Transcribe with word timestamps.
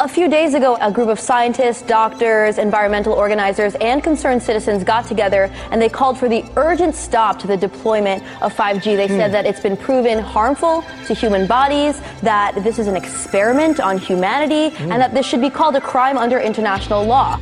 A 0.00 0.08
few 0.08 0.28
days 0.28 0.54
ago, 0.54 0.76
a 0.80 0.90
group 0.90 1.08
of 1.08 1.20
scientists, 1.20 1.82
doctors, 1.82 2.58
environmental 2.58 3.12
organizers, 3.12 3.76
and 3.76 4.02
concerned 4.02 4.42
citizens 4.42 4.82
got 4.82 5.06
together 5.06 5.48
and 5.70 5.80
they 5.80 5.88
called 5.88 6.18
for 6.18 6.28
the 6.28 6.44
urgent 6.56 6.96
stop 6.96 7.38
to 7.38 7.46
the 7.46 7.56
deployment 7.56 8.20
of 8.42 8.52
5G. 8.52 8.96
They 8.96 9.06
said 9.06 9.28
hmm. 9.28 9.32
that 9.34 9.46
it's 9.46 9.60
been 9.60 9.76
proven 9.76 10.18
harmful 10.18 10.82
to 11.06 11.14
human 11.14 11.46
bodies, 11.46 12.00
that 12.22 12.56
this 12.64 12.80
is 12.80 12.88
an 12.88 12.96
experiment 12.96 13.78
on 13.78 13.96
humanity, 13.96 14.70
hmm. 14.70 14.90
and 14.90 15.00
that 15.00 15.14
this 15.14 15.26
should 15.26 15.40
be 15.40 15.50
called 15.50 15.76
a 15.76 15.80
crime 15.80 16.18
under 16.18 16.40
international 16.40 17.04
law. 17.04 17.38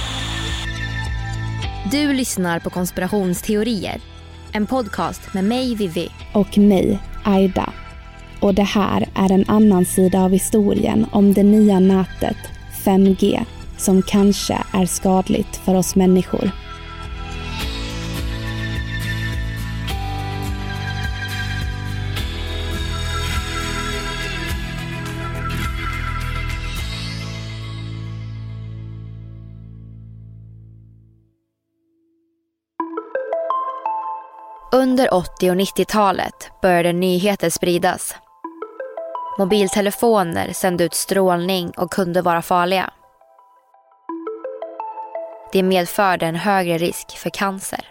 Du 1.91 2.13
lyssnar 2.13 2.61
på 2.61 2.71
konspirationsteorier. 2.71 4.01
En 4.53 4.67
podcast 4.67 5.35
med 5.35 5.45
mig, 5.45 5.77
Vivi. 5.77 6.11
och 6.35 6.59
mig, 6.59 6.99
Aida. 7.25 7.73
Och 8.43 8.55
det 8.55 8.63
här 8.63 9.09
är 9.15 9.33
en 9.33 9.45
annan 9.49 9.85
sida 9.85 10.25
av 10.25 10.31
historien 10.31 11.07
om 11.13 11.33
det 11.33 11.43
nya 11.43 11.81
nätet 11.81 12.37
5G 12.85 13.45
som 13.77 14.03
kanske 14.03 14.59
är 14.73 14.87
skadligt 14.87 15.57
för 15.57 15.75
oss 15.75 15.97
människor. 15.97 16.51
Under 34.75 35.15
80 35.15 35.51
och 35.51 35.57
90-talet 35.57 36.51
började 36.63 36.93
nyheter 36.93 37.51
spridas. 37.51 38.15
Mobiltelefoner 39.39 40.53
sände 40.53 40.85
ut 40.85 40.95
strålning 40.95 41.71
och 41.71 41.93
kunde 41.93 42.23
vara 42.23 42.43
farliga. 42.43 42.91
Det 45.53 45.63
medförde 45.63 46.27
en 46.27 46.35
högre 46.35 46.79
risk 46.79 47.17
för 47.17 47.31
cancer. 47.31 47.89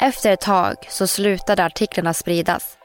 Efter 0.00 0.30
ett 0.30 0.40
tag 0.40 0.74
så 0.88 1.06
slutade 1.06 1.64
artiklarna 1.64 2.14
spridas. 2.14 2.78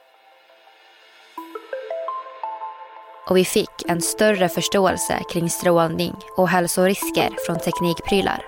Och 3.30 3.38
vi 3.38 3.46
fick 3.46 3.70
en 3.88 4.02
större 4.02 4.50
förståelse 4.50 5.20
kring 5.32 5.50
strålning 5.50 6.16
och 6.38 6.50
hälsorisker 6.50 7.30
från 7.46 7.60
teknikprylar. 7.60 8.46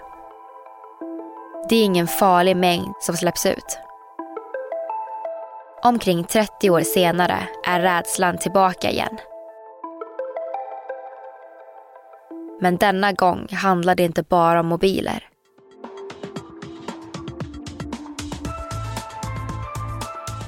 Det 1.70 1.76
är 1.76 1.84
ingen 1.84 2.08
farlig 2.08 2.58
mängd 2.58 2.94
som 3.00 3.18
släpps 3.18 3.46
ut. 3.46 3.83
Omkring 5.86 6.24
30 6.24 6.70
år 6.70 6.82
senare 6.82 7.48
är 7.66 7.80
rädslan 7.80 8.38
tillbaka 8.38 8.92
igen. 8.92 9.18
Men 12.62 12.78
denna 12.78 13.12
gång 13.12 13.48
handlar 13.52 13.96
det 13.96 14.04
inte 14.04 14.24
bara 14.24 14.60
om 14.60 14.68
mobiler. 14.68 15.30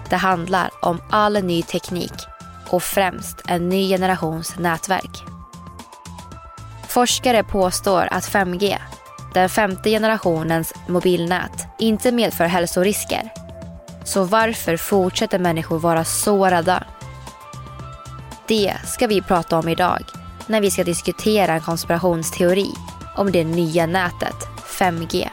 Det 0.10 0.16
handlar 0.16 0.70
om 0.82 1.02
all 1.10 1.44
ny 1.44 1.64
teknik 1.64 2.14
och 2.72 2.84
främst 2.84 3.42
en 3.48 3.70
ny 3.70 3.90
generations 3.90 4.60
nätverk. 4.60 5.24
Forskare 6.88 7.44
påstår 7.44 8.08
att 8.12 8.24
5G, 8.24 8.78
den 9.34 9.50
femte 9.50 9.90
generationens 9.90 10.74
mobilnät, 10.88 11.68
inte 11.80 12.12
medför 12.12 12.46
hälsorisker. 12.46 13.45
Så 14.06 14.24
varför 14.24 14.78
fortsätter 14.78 15.40
människor 15.40 15.80
vara 15.80 16.04
så 16.04 16.46
rädda? 16.46 16.84
Det 18.48 18.74
ska 18.86 19.08
vi 19.08 19.22
prata 19.22 19.60
om 19.60 19.70
idag 19.70 20.04
när 20.48 20.62
vi 20.62 20.72
ska 20.72 20.84
diskutera 20.84 21.54
en 21.54 21.62
konspirationsteori 21.62 22.70
om 23.16 23.32
det 23.32 23.44
nya 23.44 23.86
nätet 23.86 24.36
5G 24.66 25.30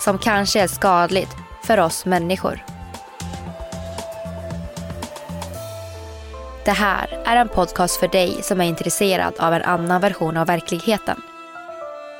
som 0.00 0.18
kanske 0.18 0.60
är 0.60 0.66
skadligt 0.66 1.36
för 1.62 1.80
oss 1.80 2.06
människor. 2.06 2.64
Det 6.64 6.70
här 6.70 7.22
är 7.26 7.36
en 7.36 7.48
podcast 7.48 7.96
för 7.96 8.08
dig 8.08 8.38
som 8.42 8.60
är 8.60 8.64
intresserad 8.64 9.34
av 9.38 9.54
en 9.54 9.62
annan 9.62 10.00
version 10.00 10.36
av 10.36 10.46
verkligheten. 10.46 11.22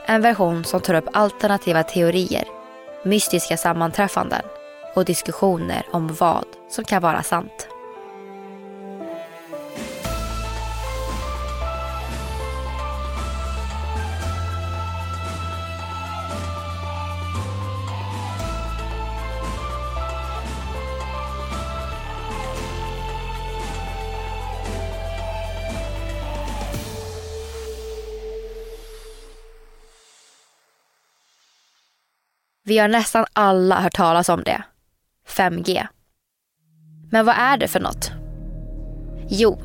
En 0.06 0.22
version 0.22 0.64
som 0.64 0.80
tar 0.80 0.94
upp 0.94 1.08
alternativa 1.12 1.82
teorier, 1.82 2.44
mystiska 3.04 3.56
sammanträffanden 3.56 4.42
och 4.94 5.04
diskussioner 5.04 5.86
om 5.92 6.14
vad 6.14 6.46
som 6.70 6.84
kan 6.84 7.02
vara 7.02 7.22
sant. 7.22 7.68
Vi 32.66 32.78
har 32.78 32.88
nästan 32.88 33.26
alla 33.32 33.80
hört 33.80 33.94
talas 33.94 34.28
om 34.28 34.42
det. 34.42 34.64
5G. 35.28 35.86
Men 37.10 37.26
vad 37.26 37.34
är 37.38 37.56
det 37.56 37.68
för 37.68 37.80
något? 37.80 38.12
Jo, 39.28 39.62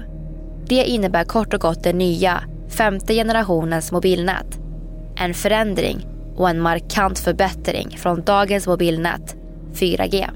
det 0.65 0.85
innebär 0.85 1.23
kort 1.23 1.53
och 1.53 1.61
gott 1.61 1.83
det 1.83 1.93
nya 1.93 2.43
femte 2.69 3.13
generationens 3.13 3.91
mobilnät. 3.91 4.59
En 5.15 5.33
förändring 5.33 6.07
och 6.35 6.49
en 6.49 6.61
markant 6.61 7.19
förbättring 7.19 7.97
från 7.97 8.21
dagens 8.21 8.67
mobilnät 8.67 9.35
4G. 9.73 10.29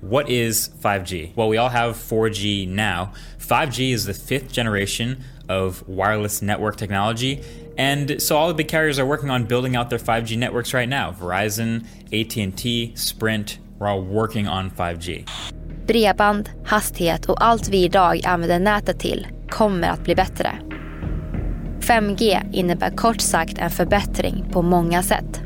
What 0.00 0.28
is 0.28 0.70
5G? 0.82 1.34
Well, 1.34 1.50
we 1.50 1.58
all 1.58 1.70
have 1.70 1.94
4G 1.94 2.68
now. 2.68 3.08
5G 3.38 3.94
is 3.94 4.06
the 4.06 4.14
fifth 4.14 4.52
generation 4.52 5.16
of 5.48 5.82
wireless 5.88 6.42
network 6.42 6.76
technology. 6.76 7.42
And 7.78 8.22
so 8.22 8.36
all 8.36 8.48
the 8.48 8.54
big 8.54 8.68
carriers 8.68 8.98
are 8.98 9.06
working 9.06 9.30
on 9.30 9.44
building 9.44 9.76
out 9.76 9.90
their 9.90 9.98
5G 9.98 10.38
networks 10.38 10.74
right 10.74 10.88
now. 10.88 11.12
Verizon, 11.20 11.84
AT&T, 12.12 12.92
Sprint, 12.94 13.58
we're 13.78 13.88
all 13.88 14.02
working 14.02 14.48
on 14.48 14.70
5G. 14.70 15.28
Bredband, 15.86 16.50
hastighet 16.64 17.26
och 17.26 17.44
allt 17.44 17.68
vi 17.68 17.84
idag 17.84 18.20
använder 18.24 18.58
nätet 18.58 19.00
till 19.00 19.26
kommer 19.50 19.88
att 19.88 20.04
bli 20.04 20.14
bättre. 20.14 20.50
5G 21.80 22.52
innebär 22.52 22.90
kort 22.90 23.20
sagt 23.20 23.58
en 23.58 23.70
förbättring 23.70 24.44
på 24.52 24.62
många 24.62 25.02
sätt. 25.02 25.42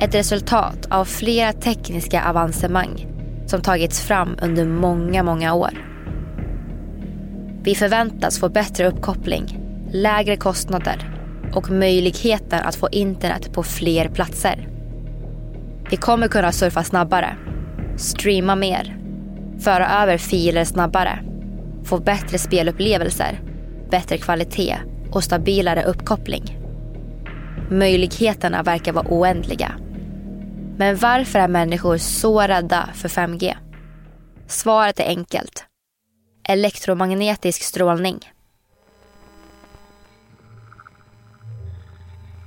Ett 0.00 0.14
resultat 0.14 0.86
av 0.90 1.04
flera 1.04 1.52
tekniska 1.52 2.28
avancemang 2.28 3.06
som 3.46 3.60
tagits 3.60 4.00
fram 4.00 4.36
under 4.42 4.64
många, 4.64 5.22
många 5.22 5.54
år. 5.54 5.70
Vi 7.62 7.74
förväntas 7.74 8.38
få 8.38 8.48
bättre 8.48 8.88
uppkoppling, 8.88 9.58
lägre 9.90 10.36
kostnader 10.36 11.12
och 11.54 11.70
möjligheten 11.70 12.60
att 12.64 12.74
få 12.74 12.88
internet 12.88 13.52
på 13.52 13.62
fler 13.62 14.08
platser. 14.08 14.71
Vi 15.92 15.98
kommer 15.98 16.28
kunna 16.28 16.52
surfa 16.52 16.84
snabbare, 16.84 17.36
streama 17.96 18.56
mer, 18.56 18.96
föra 19.60 19.88
över 20.02 20.18
filer 20.18 20.64
snabbare, 20.64 21.18
få 21.84 21.98
bättre 21.98 22.38
spelupplevelser, 22.38 23.40
bättre 23.90 24.18
kvalitet 24.18 24.76
och 25.12 25.24
stabilare 25.24 25.84
uppkoppling. 25.84 26.58
Möjligheterna 27.70 28.62
verkar 28.62 28.92
vara 28.92 29.06
oändliga. 29.08 29.72
Men 30.76 30.96
varför 30.96 31.38
är 31.38 31.48
människor 31.48 31.96
så 31.96 32.40
rädda 32.40 32.88
för 32.94 33.08
5G? 33.08 33.54
Svaret 34.46 35.00
är 35.00 35.06
enkelt. 35.06 35.64
Elektromagnetisk 36.48 37.62
strålning. 37.62 38.18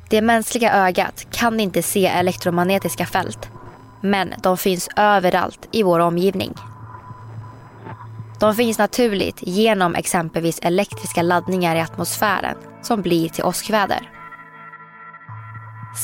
Det 0.09 0.21
mänskliga 0.21 0.73
ögat 0.73 1.27
kan 1.31 1.59
inte 1.59 1.83
se 1.83 2.05
elektromagnetiska 2.05 3.05
fält. 3.05 3.49
Men 4.01 4.33
de 4.43 4.57
finns 4.57 4.89
överallt 4.95 5.67
i 5.71 5.83
vår 5.83 5.99
omgivning. 5.99 6.53
De 8.39 8.55
finns 8.55 8.77
naturligt 8.77 9.37
genom 9.41 9.95
exempelvis 9.95 10.59
elektriska 10.61 11.21
laddningar 11.21 11.75
i 11.75 11.81
atmosfären 11.81 12.57
som 12.81 13.01
blir 13.01 13.29
till 13.29 13.43
åskväder. 13.43 14.11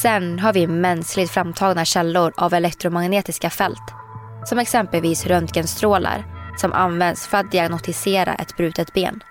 Sen 0.01 0.39
har 0.39 0.53
vi 0.53 0.67
mänskligt 0.67 1.31
framtagna 1.31 1.85
källor 1.85 2.33
av 2.37 2.53
elektromagnetiska 2.53 3.49
fält 3.49 3.93
som 4.45 4.59
exempelvis 4.59 5.25
röntgenstrålar 5.25 6.25
som 6.57 6.73
används 6.73 7.27
för 7.27 7.37
att 7.37 7.51
diagnostisera 7.51 8.33
ett 8.33 8.57
brutet 8.57 8.93
ben. 8.93 9.23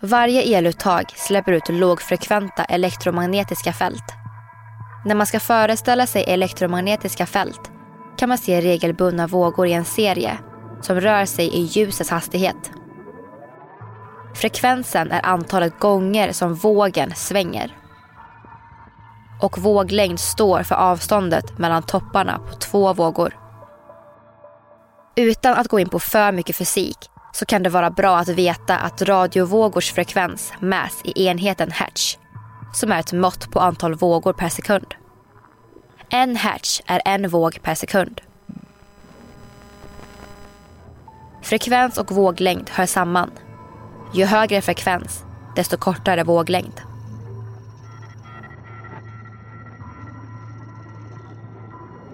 Varje 0.00 0.42
eluttag 0.42 1.12
släpper 1.16 1.52
ut 1.52 1.68
lågfrekventa 1.68 2.64
elektromagnetiska 2.64 3.72
fält. 3.72 4.04
När 5.04 5.14
man 5.14 5.26
ska 5.26 5.40
föreställa 5.40 6.06
sig 6.06 6.24
elektromagnetiska 6.24 7.26
fält 7.26 7.70
kan 8.16 8.28
man 8.28 8.38
se 8.38 8.60
regelbundna 8.60 9.26
vågor 9.26 9.66
i 9.66 9.72
en 9.72 9.84
serie 9.84 10.38
som 10.80 11.00
rör 11.00 11.24
sig 11.24 11.48
i 11.48 11.60
ljusets 11.60 12.10
hastighet. 12.10 12.70
Frekvensen 14.34 15.10
är 15.10 15.26
antalet 15.26 15.78
gånger 15.78 16.32
som 16.32 16.54
vågen 16.54 17.14
svänger. 17.14 17.76
Och 19.40 19.58
våglängd 19.58 20.20
står 20.20 20.62
för 20.62 20.74
avståndet 20.74 21.58
mellan 21.58 21.82
topparna 21.82 22.38
på 22.38 22.54
två 22.54 22.92
vågor. 22.92 23.38
Utan 25.16 25.54
att 25.54 25.68
gå 25.68 25.80
in 25.80 25.88
på 25.88 25.98
för 25.98 26.32
mycket 26.32 26.56
fysik 26.56 27.10
så 27.32 27.46
kan 27.46 27.62
det 27.62 27.70
vara 27.70 27.90
bra 27.90 28.18
att 28.18 28.28
veta 28.28 28.78
att 28.78 29.02
radiovågors 29.02 29.92
frekvens 29.92 30.52
mäts 30.60 31.00
i 31.04 31.26
enheten 31.26 31.70
hertz, 31.70 32.18
som 32.74 32.92
är 32.92 33.00
ett 33.00 33.12
mått 33.12 33.50
på 33.50 33.60
antal 33.60 33.94
vågor 33.94 34.32
per 34.32 34.48
sekund. 34.48 34.94
En 36.10 36.36
hertz 36.36 36.82
är 36.86 37.02
en 37.04 37.28
våg 37.28 37.62
per 37.62 37.74
sekund. 37.74 38.20
Frekvens 41.42 41.98
och 41.98 42.12
våglängd 42.12 42.70
hör 42.70 42.86
samman. 42.86 43.30
Ju 44.14 44.24
högre 44.24 44.60
frekvens, 44.60 45.24
desto 45.56 45.76
kortare 45.76 46.24
våglängd. 46.24 46.80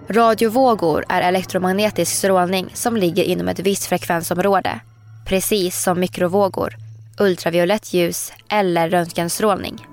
Radiovågor 0.07 1.05
är 1.09 1.21
elektromagnetisk 1.21 2.15
strålning 2.15 2.69
som 2.73 2.97
ligger 2.97 3.23
inom 3.23 3.47
ett 3.47 3.59
visst 3.59 3.85
frekvensområde. 3.85 4.79
Precis 5.25 5.83
som 5.83 5.99
mikrovågor, 5.99 6.75
ultraviolett 7.19 7.93
ljus 7.93 8.33
eller 8.49 8.89
röntgenstrålning. 8.89 9.87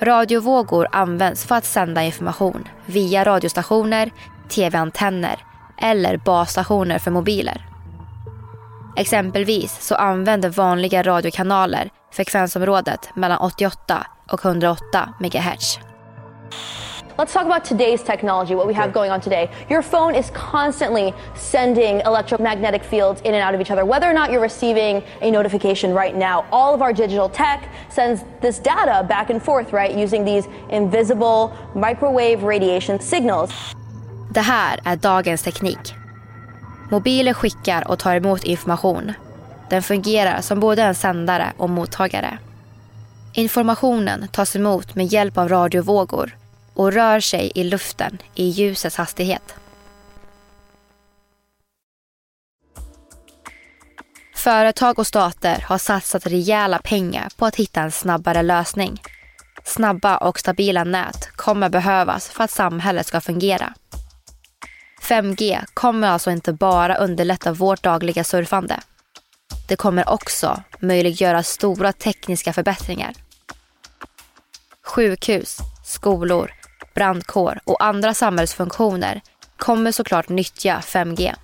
Radiovågor 0.00 0.88
används 0.92 1.44
för 1.44 1.54
att 1.54 1.64
sända 1.64 2.02
information 2.02 2.68
via 2.86 3.24
radiostationer, 3.24 4.10
tv-antenner 4.48 5.44
eller 5.78 6.16
basstationer 6.16 6.98
för 6.98 7.10
mobiler. 7.10 7.66
Exempelvis 8.96 9.76
så 9.80 9.94
använder 9.94 10.48
vanliga 10.48 11.02
radiokanaler 11.02 11.90
frekvensområdet 12.12 13.10
mellan 13.14 13.38
88 13.38 14.06
och 14.32 14.44
108 14.44 15.14
MHz. 15.20 15.78
Let's 17.20 17.34
talk 17.34 17.44
about 17.44 17.66
today's 17.66 18.02
technology, 18.02 18.54
what 18.54 18.66
we 18.66 18.72
have 18.72 18.94
going 18.94 19.10
on 19.10 19.20
today. 19.20 19.50
Your 19.68 19.82
phone 19.82 20.14
is 20.14 20.30
constantly 20.30 21.12
sending 21.36 22.00
electromagnetic 22.00 22.82
fields 22.82 23.20
in 23.20 23.34
and 23.34 23.42
out 23.42 23.54
of 23.54 23.60
each 23.60 23.70
other, 23.70 23.84
whether 23.84 24.08
or 24.08 24.14
not 24.14 24.30
you're 24.30 24.40
receiving 24.40 25.02
a 25.20 25.30
notification 25.30 25.92
right 25.92 26.16
now. 26.16 26.46
All 26.50 26.72
of 26.74 26.80
our 26.80 26.94
digital 26.94 27.28
tech 27.28 27.68
sends 27.90 28.24
this 28.40 28.58
data 28.58 29.04
back 29.06 29.28
and 29.28 29.42
forth, 29.42 29.70
right, 29.70 29.94
using 29.94 30.24
these 30.24 30.48
invisible 30.70 31.52
microwave 31.74 32.42
radiation 32.42 32.98
signals. 33.00 33.50
Det 34.30 34.40
här 34.40 34.80
är 34.84 34.96
dagens 34.96 35.42
teknik. 35.42 35.94
Mobiler 36.90 37.34
skickar 37.34 37.88
och 37.88 37.98
tar 37.98 38.16
emot 38.16 38.44
information. 38.44 39.12
Den 39.70 39.82
fungerar 39.82 40.40
som 40.40 40.60
både 40.60 40.82
en 40.82 40.94
sändare 40.94 41.52
och 41.56 41.70
mottagare. 41.70 42.38
Informationen 43.32 44.28
tas 44.28 44.56
emot 44.56 44.94
med 44.94 45.06
hjälp 45.06 45.38
av 45.38 45.48
radiovågor 45.48 46.39
och 46.80 46.92
rör 46.92 47.20
sig 47.20 47.52
i 47.54 47.64
luften 47.64 48.18
i 48.34 48.44
ljusets 48.44 48.96
hastighet. 48.96 49.54
Företag 54.34 54.98
och 54.98 55.06
stater 55.06 55.64
har 55.68 55.78
satsat 55.78 56.26
rejäla 56.26 56.78
pengar 56.78 57.28
på 57.36 57.46
att 57.46 57.56
hitta 57.56 57.80
en 57.80 57.92
snabbare 57.92 58.42
lösning. 58.42 59.02
Snabba 59.64 60.16
och 60.16 60.38
stabila 60.38 60.84
nät 60.84 61.28
kommer 61.36 61.68
behövas 61.68 62.28
för 62.28 62.44
att 62.44 62.50
samhället 62.50 63.06
ska 63.06 63.20
fungera. 63.20 63.74
5G 65.02 65.64
kommer 65.74 66.08
alltså 66.08 66.30
inte 66.30 66.52
bara 66.52 66.96
underlätta 66.96 67.52
vårt 67.52 67.82
dagliga 67.82 68.24
surfande. 68.24 68.80
Det 69.68 69.76
kommer 69.76 70.08
också 70.08 70.62
möjliggöra 70.78 71.42
stora 71.42 71.92
tekniska 71.92 72.52
förbättringar. 72.52 73.12
Sjukhus, 74.82 75.58
skolor, 75.84 76.59
brandkår 76.94 77.60
och 77.64 77.84
andra 77.84 78.14
samhällsfunktioner 78.14 79.20
kommer 79.56 79.92
såklart 79.92 80.28
nyttja 80.28 80.82
5G. 80.86 81.34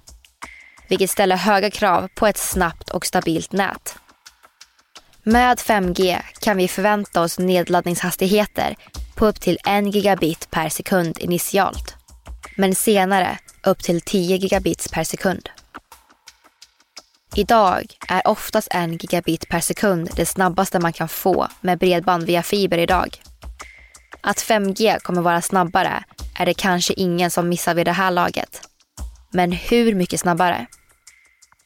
Vilket 0.89 1.11
ställer 1.11 1.37
höga 1.37 1.71
krav 1.71 2.09
på 2.15 2.27
ett 2.27 2.39
snabbt 2.39 2.91
och 2.91 3.07
stabilt 3.07 3.53
nät. 3.53 3.97
Med 5.23 5.59
5G 5.59 6.19
kan 6.41 6.57
vi 6.57 6.69
förvänta 6.69 7.23
oss 7.23 7.39
nedladdningshastigheter 7.39 8.77
på 9.15 9.27
upp 9.27 9.41
till 9.41 9.59
1 9.67 9.95
gigabit 9.95 10.51
per 10.51 10.69
sekund 10.69 11.19
initialt. 11.19 11.95
Men 12.57 12.75
senare 12.75 13.39
upp 13.65 13.83
till 13.83 14.01
10 14.01 14.37
gigabits 14.37 14.89
per 14.89 15.05
sekund. 15.05 15.49
Idag 17.35 17.85
är 18.09 18.29
oftast 18.29 18.69
1 18.71 19.03
gigabit 19.03 19.49
per 19.49 19.61
sekund 19.61 20.11
det 20.17 20.27
snabbaste 20.27 20.79
man 20.79 20.93
kan 20.93 21.09
få 21.09 21.49
med 21.61 21.79
bredband 21.79 22.25
via 22.25 22.43
fiber 22.43 22.79
idag. 22.79 23.21
Att 24.29 24.43
5G 24.43 24.99
kommer 24.99 25.23
vara 25.23 25.43
snabbare 25.43 26.05
är 26.35 26.47
det 26.47 26.55
kanske 26.55 26.95
ingen 26.95 27.31
som 27.31 27.49
missar 27.49 27.75
vid 27.75 27.87
det 27.87 27.93
här 27.93 28.11
laget. 28.11 28.69
Men 29.31 29.53
hur 29.53 29.95
mycket 29.95 30.21
snabbare? 30.21 30.67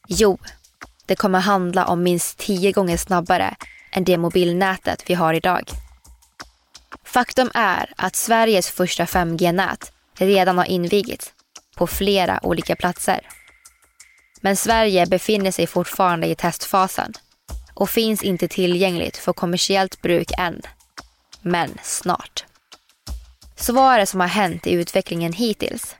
Jo, 0.07 0.37
det 1.05 1.15
kommer 1.15 1.39
handla 1.39 1.85
om 1.85 2.03
minst 2.03 2.37
10 2.37 2.71
gånger 2.71 2.97
snabbare 2.97 3.55
än 3.91 4.03
det 4.03 4.17
mobilnätet 4.17 5.03
vi 5.05 5.13
har 5.13 5.33
idag. 5.33 5.69
Faktum 7.03 7.51
är 7.53 7.93
att 7.97 8.15
Sveriges 8.15 8.69
första 8.69 9.05
5G-nät 9.05 9.91
redan 10.17 10.57
har 10.57 10.65
invigits 10.65 11.33
på 11.75 11.87
flera 11.87 12.39
olika 12.43 12.75
platser. 12.75 13.19
Men 14.41 14.57
Sverige 14.57 15.05
befinner 15.05 15.51
sig 15.51 15.67
fortfarande 15.67 16.27
i 16.27 16.35
testfasen. 16.35 17.13
och 17.73 17.89
finns 17.89 18.23
inte 18.23 18.47
tillgängligt 18.47 19.17
för 19.17 19.33
kommersiellt 19.33 20.01
bruk 20.01 20.31
än. 20.37 20.61
Men 21.41 21.77
snart. 21.83 22.45
Så 23.61 23.73
vad 23.73 23.93
är 23.93 23.99
det 23.99 24.05
som 24.05 24.19
har 24.19 24.27
hänt 24.27 24.67
i 24.67 24.71
utvecklingen 24.71 25.33
hittills? 25.33 25.95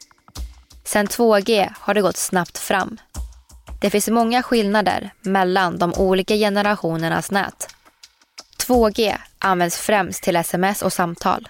Sen 0.84 1.08
2G 1.08 1.74
har 1.80 1.94
det 1.94 2.02
gått 2.02 2.18
snabbt 2.18 2.58
fram. 2.58 2.98
Det 3.82 3.90
finns 3.90 4.08
många 4.08 4.44
skillnader 4.44 5.14
mellan 5.22 5.78
de 5.78 5.94
olika 5.94 6.36
generationernas 6.36 7.32
nät. 7.32 7.76
2G 8.68 9.18
används 9.40 9.78
främst 9.78 10.24
till 10.24 10.36
sms 10.36 10.82
och 10.82 10.94
samtal 10.94 11.48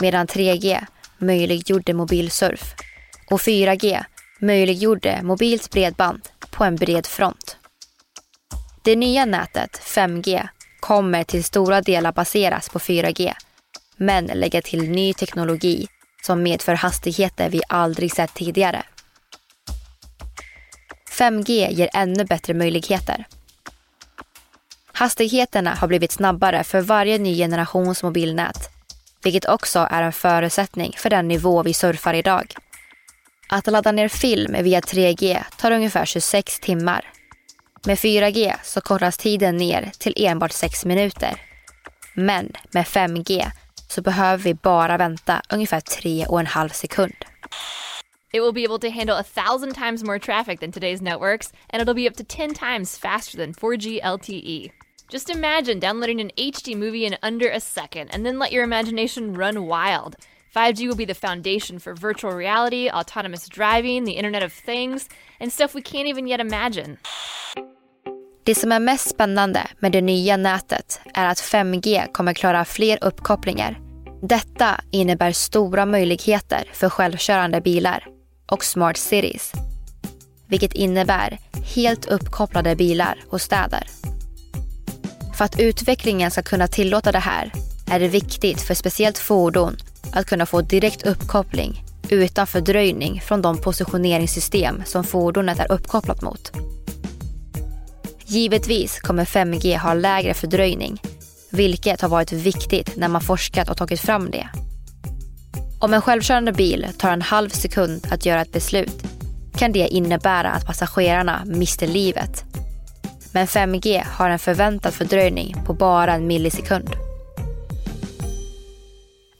medan 0.00 0.26
3G 0.26 0.86
möjliggjorde 1.18 1.94
mobilsurf 1.94 2.74
och 3.30 3.40
4G 3.40 4.04
möjliggjorde 4.40 5.20
mobilt 5.22 5.70
bredband 5.70 6.28
på 6.50 6.64
en 6.64 6.76
bred 6.76 7.06
front. 7.06 7.56
Det 8.82 8.96
nya 8.96 9.24
nätet 9.24 9.80
5G 9.84 10.48
kommer 10.80 11.24
till 11.24 11.44
stora 11.44 11.80
delar 11.80 12.12
baseras 12.12 12.68
på 12.68 12.78
4G 12.78 13.34
men 13.98 14.26
lägga 14.26 14.62
till 14.62 14.90
ny 14.90 15.14
teknologi 15.14 15.88
som 16.22 16.42
medför 16.42 16.74
hastigheter 16.74 17.50
vi 17.50 17.60
aldrig 17.68 18.12
sett 18.12 18.34
tidigare. 18.34 18.82
5G 21.10 21.70
ger 21.70 21.90
ännu 21.94 22.24
bättre 22.24 22.54
möjligheter. 22.54 23.26
Hastigheterna 24.92 25.74
har 25.74 25.88
blivit 25.88 26.12
snabbare 26.12 26.64
för 26.64 26.80
varje 26.80 27.18
ny 27.18 27.36
generations 27.36 28.02
mobilnät, 28.02 28.70
vilket 29.24 29.48
också 29.48 29.88
är 29.90 30.02
en 30.02 30.12
förutsättning 30.12 30.94
för 30.96 31.10
den 31.10 31.28
nivå 31.28 31.62
vi 31.62 31.74
surfar 31.74 32.14
idag. 32.14 32.54
Att 33.48 33.66
ladda 33.66 33.92
ner 33.92 34.08
film 34.08 34.64
via 34.64 34.80
3G 34.80 35.42
tar 35.56 35.70
ungefär 35.70 36.04
26 36.04 36.60
timmar. 36.60 37.04
Med 37.86 37.98
4G 37.98 38.54
så 38.62 38.80
kortas 38.80 39.16
tiden 39.16 39.56
ner 39.56 39.90
till 39.98 40.14
enbart 40.16 40.52
6 40.52 40.84
minuter. 40.84 41.42
Men 42.14 42.52
med 42.70 42.84
5G 42.84 43.50
så 43.88 44.02
behöver 44.02 44.44
vi 44.44 44.54
bara 44.54 44.96
vänta 44.96 45.42
ungefär 45.50 45.80
tre 45.80 46.26
och 46.26 46.40
en 46.40 46.46
halv 46.46 46.68
sekund. 46.68 47.14
It 48.32 48.42
will 48.42 48.52
be 48.52 48.64
able 48.64 48.78
to 48.78 48.90
handle 48.90 49.16
a 49.16 49.22
thousand 49.22 49.74
times 49.74 50.04
more 50.04 50.18
traffic 50.18 50.60
than 50.60 50.70
today's 50.70 51.00
networks, 51.00 51.52
and 51.70 51.80
it'll 51.80 51.94
be 51.94 52.06
up 52.06 52.16
to 52.16 52.24
10 52.24 52.54
times 52.54 52.98
faster 52.98 53.38
than 53.38 53.54
4G 53.54 54.02
LTE. 54.02 54.70
Just 55.10 55.30
imagine 55.30 55.78
downloading 55.78 56.20
an 56.20 56.30
HD 56.36 56.76
movie 56.76 57.06
in 57.06 57.16
under 57.22 57.48
a 57.48 57.60
second 57.60 58.10
and 58.12 58.26
then 58.26 58.38
let 58.38 58.52
your 58.52 58.64
imagination 58.64 59.32
run 59.32 59.66
wild. 59.66 60.16
5G 60.54 60.86
will 60.86 60.96
be 60.96 61.06
the 61.06 61.14
foundation 61.14 61.78
for 61.78 61.94
virtual 61.94 62.32
reality, 62.32 62.90
autonomous 62.90 63.48
driving, 63.48 64.04
the 64.04 64.12
Internet 64.12 64.42
of 64.42 64.52
Things, 64.52 65.08
and 65.40 65.50
stuff 65.50 65.74
we 65.74 65.80
can't 65.80 66.08
even 66.08 66.26
yet 66.26 66.40
imagine. 66.40 66.98
Det 68.48 68.54
som 68.54 68.72
är 68.72 68.80
mest 68.80 69.10
spännande 69.10 69.66
med 69.78 69.92
det 69.92 70.00
nya 70.00 70.36
nätet 70.36 71.00
är 71.14 71.26
att 71.26 71.38
5G 71.38 72.12
kommer 72.12 72.34
klara 72.34 72.64
fler 72.64 72.98
uppkopplingar. 73.04 73.78
Detta 74.22 74.80
innebär 74.90 75.32
stora 75.32 75.86
möjligheter 75.86 76.70
för 76.72 76.88
självkörande 76.88 77.60
bilar 77.60 78.06
och 78.46 78.64
smart 78.64 78.96
cities. 78.96 79.52
Vilket 80.46 80.72
innebär 80.72 81.38
helt 81.74 82.06
uppkopplade 82.06 82.76
bilar 82.76 83.18
och 83.30 83.40
städer. 83.40 83.86
För 85.34 85.44
att 85.44 85.60
utvecklingen 85.60 86.30
ska 86.30 86.42
kunna 86.42 86.66
tillåta 86.66 87.12
det 87.12 87.18
här 87.18 87.52
är 87.90 88.00
det 88.00 88.08
viktigt 88.08 88.60
för 88.60 88.74
speciellt 88.74 89.18
fordon 89.18 89.76
att 90.12 90.26
kunna 90.26 90.46
få 90.46 90.60
direkt 90.60 91.06
uppkoppling 91.06 91.84
utan 92.10 92.46
fördröjning 92.46 93.20
från 93.20 93.42
de 93.42 93.58
positioneringssystem 93.58 94.82
som 94.86 95.04
fordonet 95.04 95.58
är 95.58 95.72
uppkopplat 95.72 96.22
mot. 96.22 96.52
Givetvis 98.30 99.00
kommer 99.00 99.24
5G 99.24 99.78
ha 99.78 99.94
lägre 99.94 100.34
fördröjning, 100.34 101.02
vilket 101.50 102.00
har 102.00 102.08
varit 102.08 102.32
viktigt 102.32 102.96
när 102.96 103.08
man 103.08 103.20
forskat 103.20 103.70
och 103.70 103.76
tagit 103.76 104.00
fram 104.00 104.30
det. 104.30 104.48
Om 105.80 105.94
en 105.94 106.02
självkörande 106.02 106.52
bil 106.52 106.86
tar 106.98 107.12
en 107.12 107.22
halv 107.22 107.48
sekund 107.48 108.06
att 108.10 108.26
göra 108.26 108.40
ett 108.40 108.52
beslut 108.52 109.02
kan 109.56 109.72
det 109.72 109.88
innebära 109.88 110.50
att 110.50 110.66
passagerarna 110.66 111.42
mister 111.46 111.86
livet. 111.86 112.44
Men 113.32 113.46
5G 113.46 114.02
har 114.04 114.30
en 114.30 114.38
förväntad 114.38 114.94
fördröjning 114.94 115.56
på 115.66 115.74
bara 115.74 116.14
en 116.14 116.26
millisekund. 116.26 116.90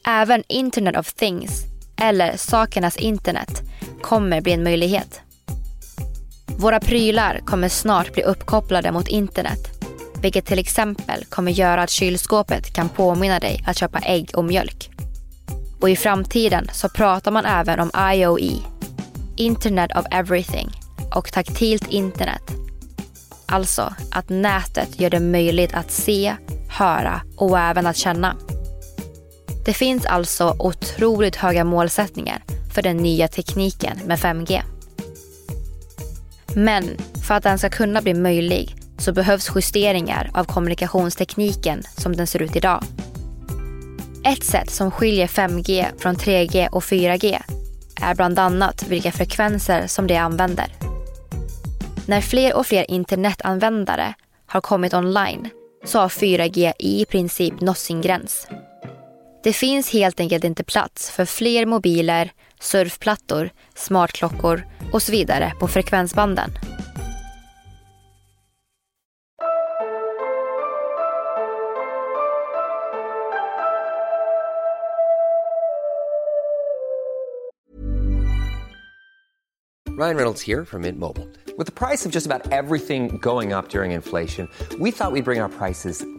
Även 0.07 0.43
Internet 0.47 0.97
of 0.97 1.13
Things, 1.13 1.63
eller 2.01 2.37
sakernas 2.37 2.97
internet, 2.97 3.61
kommer 4.01 4.41
bli 4.41 4.53
en 4.53 4.63
möjlighet. 4.63 5.21
Våra 6.59 6.79
prylar 6.79 7.41
kommer 7.45 7.69
snart 7.69 8.13
bli 8.13 8.23
uppkopplade 8.23 8.91
mot 8.91 9.07
internet, 9.07 9.59
vilket 10.21 10.45
till 10.45 10.59
exempel 10.59 11.25
kommer 11.25 11.51
göra 11.51 11.83
att 11.83 11.89
kylskåpet 11.89 12.73
kan 12.73 12.89
påminna 12.89 13.39
dig 13.39 13.63
att 13.67 13.77
köpa 13.77 13.99
ägg 13.99 14.31
och 14.33 14.45
mjölk. 14.45 14.89
Och 15.81 15.89
i 15.89 15.95
framtiden 15.95 16.69
så 16.73 16.89
pratar 16.89 17.31
man 17.31 17.45
även 17.45 17.79
om 17.79 17.91
IOE, 18.13 18.61
Internet 19.37 19.91
of 19.97 20.05
Everything 20.11 20.71
och 21.15 21.31
taktilt 21.31 21.87
internet. 21.87 22.41
Alltså 23.45 23.93
att 24.11 24.29
nätet 24.29 24.99
gör 24.99 25.09
det 25.09 25.19
möjligt 25.19 25.73
att 25.73 25.91
se, 25.91 26.35
höra 26.69 27.21
och 27.37 27.59
även 27.59 27.87
att 27.87 27.97
känna. 27.97 28.35
Det 29.65 29.73
finns 29.73 30.05
alltså 30.05 30.55
otroligt 30.59 31.35
höga 31.35 31.63
målsättningar 31.63 32.43
för 32.73 32.81
den 32.81 32.97
nya 32.97 33.27
tekniken 33.27 33.97
med 34.05 34.19
5G. 34.19 34.61
Men 36.55 36.97
för 37.27 37.33
att 37.33 37.43
den 37.43 37.57
ska 37.57 37.69
kunna 37.69 38.01
bli 38.01 38.13
möjlig 38.13 38.75
så 38.97 39.13
behövs 39.13 39.51
justeringar 39.55 40.31
av 40.33 40.43
kommunikationstekniken 40.43 41.83
som 41.97 42.15
den 42.15 42.27
ser 42.27 42.41
ut 42.41 42.55
idag. 42.55 42.83
Ett 44.25 44.43
sätt 44.43 44.69
som 44.69 44.91
skiljer 44.91 45.27
5G 45.27 45.85
från 45.97 46.15
3G 46.15 46.69
och 46.69 46.83
4G 46.83 47.41
är 48.01 48.15
bland 48.15 48.39
annat 48.39 48.87
vilka 48.87 49.11
frekvenser 49.11 49.87
som 49.87 50.07
det 50.07 50.17
använder. 50.17 50.67
När 52.07 52.21
fler 52.21 52.55
och 52.55 52.67
fler 52.67 52.91
internetanvändare 52.91 54.13
har 54.45 54.61
kommit 54.61 54.93
online 54.93 55.49
så 55.85 55.99
har 55.99 56.09
4G 56.09 56.73
i 56.79 57.05
princip 57.05 57.61
nått 57.61 57.77
sin 57.77 58.01
gräns. 58.01 58.47
Det 59.43 59.53
finns 59.53 59.93
helt 59.93 60.19
enkelt 60.19 60.43
inte 60.43 60.63
plats 60.63 61.11
för 61.11 61.25
fler 61.25 61.65
mobiler, 61.65 62.31
surfplattor, 62.59 63.49
smartklockor 63.75 64.63
och 64.93 65.01
så 65.01 65.11
vidare 65.11 65.53
på 65.59 65.67
frekvensbanden. 65.67 66.49
Ryan 79.99 80.15
Reynolds 80.15 80.47
här 80.47 80.65
från 80.65 80.81
Mint 80.81 80.99
Mobile. 80.99 81.27
Med 81.57 81.75
priset 81.75 82.11
på 82.11 82.15
nästan 82.15 82.41
allt 82.51 82.71
som 82.71 83.19
går 83.19 83.57
upp 83.57 83.75
under 83.75 83.95
inflationen, 83.95 84.47
trodde 84.69 84.83
vi 84.83 84.89
att 84.89 85.13
vi 85.13 85.21
skulle 85.21 85.23
bring 85.23 85.41
våra 85.41 85.49
priser 85.49 86.18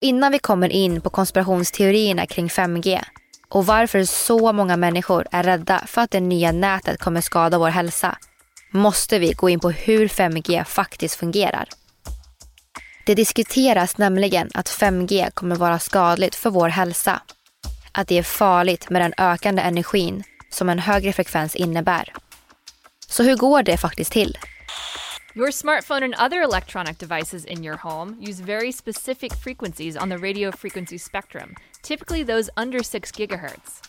Innan 0.00 0.32
vi 0.32 0.38
kommer 0.38 0.68
in 0.68 1.00
på 1.00 1.10
konspirationsteorierna 1.10 2.26
kring 2.26 2.48
5G 2.48 3.02
och 3.48 3.66
varför 3.66 4.04
så 4.04 4.52
många 4.52 4.76
människor 4.76 5.26
är 5.30 5.42
rädda 5.42 5.82
för 5.86 6.00
att 6.00 6.10
det 6.10 6.20
nya 6.20 6.52
nätet 6.52 7.00
kommer 7.00 7.20
skada 7.20 7.58
vår 7.58 7.68
hälsa 7.68 8.18
måste 8.70 9.18
vi 9.18 9.32
gå 9.32 9.48
in 9.48 9.60
på 9.60 9.70
hur 9.70 10.08
5G 10.08 10.64
faktiskt 10.64 11.14
fungerar. 11.14 11.68
Det 13.06 13.14
diskuteras 13.14 13.98
nämligen 13.98 14.50
att 14.54 14.68
5G 14.68 15.30
kommer 15.30 15.56
vara 15.56 15.78
skadligt 15.78 16.34
för 16.34 16.50
vår 16.50 16.68
hälsa. 16.68 17.22
Att 17.92 18.08
det 18.08 18.18
är 18.18 18.22
farligt 18.22 18.90
med 18.90 19.02
den 19.02 19.14
ökande 19.18 19.62
energin 19.62 20.22
som 20.50 20.68
en 20.68 20.78
högre 20.78 21.12
frekvens 21.12 21.56
innebär. 21.56 22.12
Så 23.08 23.22
hur 23.22 23.36
går 23.36 23.62
det 23.62 23.76
faktiskt 23.76 24.12
till? 24.12 24.38
Your 25.38 25.50
smartphone 25.50 26.02
and 26.02 26.14
other 26.14 26.42
electronic 26.42 26.98
devices 26.98 27.44
in 27.44 27.62
your 27.62 27.76
home 27.76 28.16
use 28.18 28.40
very 28.40 28.72
specific 28.72 29.32
frequencies 29.32 29.96
on 29.96 30.08
the 30.08 30.18
radio 30.18 30.50
frequency 30.50 30.98
spectrum, 30.98 31.54
typically 31.80 32.24
those 32.24 32.50
under 32.56 32.82
6 32.82 33.12
gigahertz. 33.12 33.80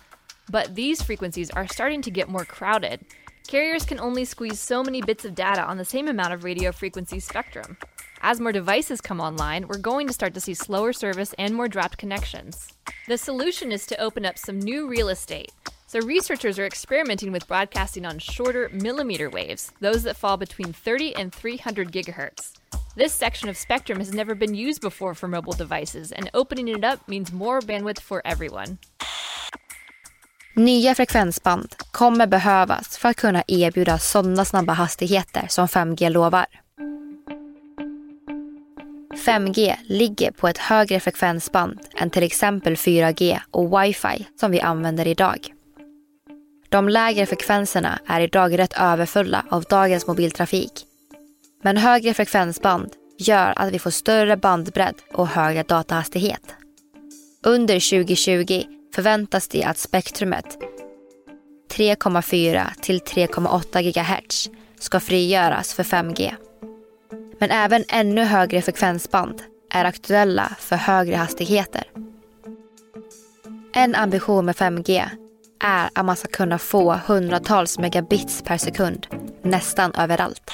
But 0.52 0.76
these 0.76 1.02
frequencies 1.02 1.50
are 1.50 1.66
starting 1.66 2.04
to 2.04 2.12
get 2.12 2.30
more 2.30 2.46
crowded. 2.46 3.04
Carriers 3.48 3.84
can 3.84 4.00
only 4.00 4.26
squeeze 4.26 4.60
so 4.60 4.84
many 4.84 5.02
bits 5.02 5.26
of 5.26 5.34
data 5.34 5.64
on 5.64 5.78
the 5.78 5.86
same 5.86 6.08
amount 6.08 6.34
of 6.34 6.44
radio 6.44 6.72
frequency 6.72 7.20
spectrum. 7.20 7.78
As 8.22 8.40
more 8.40 8.52
devices 8.52 9.02
come 9.02 9.20
online, 9.20 9.68
we're 9.68 9.80
going 9.80 10.06
to 10.06 10.14
start 10.14 10.36
to 10.36 10.40
see 10.40 10.54
slower 10.54 10.94
service 10.94 11.34
and 11.40 11.56
more 11.56 11.68
dropped 11.68 11.98
connections. 11.98 12.74
The 13.08 13.18
solution 13.18 13.72
is 13.72 13.88
to 13.88 14.00
open 14.00 14.24
up 14.24 14.38
some 14.38 14.60
new 14.60 14.88
real 14.88 15.10
estate. 15.10 15.52
So, 15.92 16.00
researchers 16.02 16.60
are 16.60 16.68
experimenting 16.68 17.32
with 17.32 17.48
broadcasting 17.48 18.06
on 18.06 18.20
shorter 18.20 18.70
millimeter 18.72 19.28
waves, 19.28 19.72
those 19.82 20.04
that 20.04 20.18
fall 20.18 20.38
between 20.38 20.72
30 20.72 21.16
and 21.16 21.34
300 21.34 21.92
gigahertz. 21.92 22.52
This 22.96 23.12
section 23.12 23.50
of 23.50 23.58
spectrum 23.58 23.98
has 23.98 24.14
never 24.14 24.36
been 24.36 24.54
used 24.54 24.82
before 24.82 25.16
for 25.16 25.28
mobile 25.28 25.54
devices, 25.58 26.12
and 26.12 26.30
opening 26.36 26.68
it 26.68 26.84
up 26.84 27.08
means 27.08 27.32
more 27.32 27.62
bandwidth 27.62 28.02
for 28.02 28.22
everyone. 28.26 28.78
Nya 30.56 30.96
frekvensband 30.96 31.76
kommer 31.92 32.28
behövas 32.28 32.98
för 32.98 33.10
att 33.10 33.18
kunna 33.18 33.44
erbjuda 33.48 33.98
sådana 34.00 34.46
snabba 34.46 34.74
hastigheter 34.74 35.48
som 35.50 35.68
5G 35.68 36.10
lovar. 36.10 36.46
5G 39.26 39.76
ligger 39.88 40.32
på 40.32 40.48
ett 40.48 40.58
högre 40.58 41.00
frekvensband 41.00 41.80
än 41.98 42.10
till 42.10 42.24
exempel 42.24 42.76
4G 42.76 43.40
och 43.52 43.84
wifi 43.84 44.28
som 44.40 44.52
vi 44.52 44.62
använder 44.62 45.08
idag. 45.08 45.54
De 46.70 46.90
lägre 46.90 47.26
frekvenserna 47.26 48.00
är 48.08 48.22
idag 48.22 48.60
rätt 48.60 48.74
överfulla 48.80 49.46
av 49.50 49.64
dagens 49.64 50.08
mobiltrafik. 50.08 50.86
Men 51.64 51.78
högre 51.78 52.14
frekvensband 52.14 52.94
gör 53.18 53.54
att 53.56 53.74
vi 53.74 53.80
får 53.80 53.92
större 53.92 54.38
bandbredd 54.38 54.96
och 55.14 55.28
högre 55.28 55.64
datahastighet. 55.64 56.56
Under 57.44 57.90
2020 57.90 58.64
förväntas 58.96 59.48
det 59.48 59.64
att 59.64 59.78
spektrumet 59.78 60.58
3,4 61.72 62.68
till 62.82 63.00
3,8 63.00 63.82
GHz 63.82 64.50
ska 64.80 65.00
frigöras 65.00 65.74
för 65.74 65.84
5G. 65.84 66.34
Men 67.40 67.52
även 67.52 67.84
ännu 67.90 68.24
högre 68.24 68.62
frekvensband 68.62 69.42
är 69.70 69.86
aktuella 69.86 70.56
för 70.60 70.76
högre 70.76 71.16
hastigheter. 71.16 71.84
En 73.74 73.96
ambition 73.96 74.46
med 74.46 74.56
5G 74.56 75.10
är 75.60 75.90
att 75.96 76.06
man 76.06 76.16
ska 76.16 76.28
kunna 76.28 76.58
få 76.58 76.94
hundratals 76.94 77.80
megabits 77.80 78.42
per 78.42 78.58
sekund 78.58 79.08
nästan 79.42 79.92
överallt. 79.98 80.52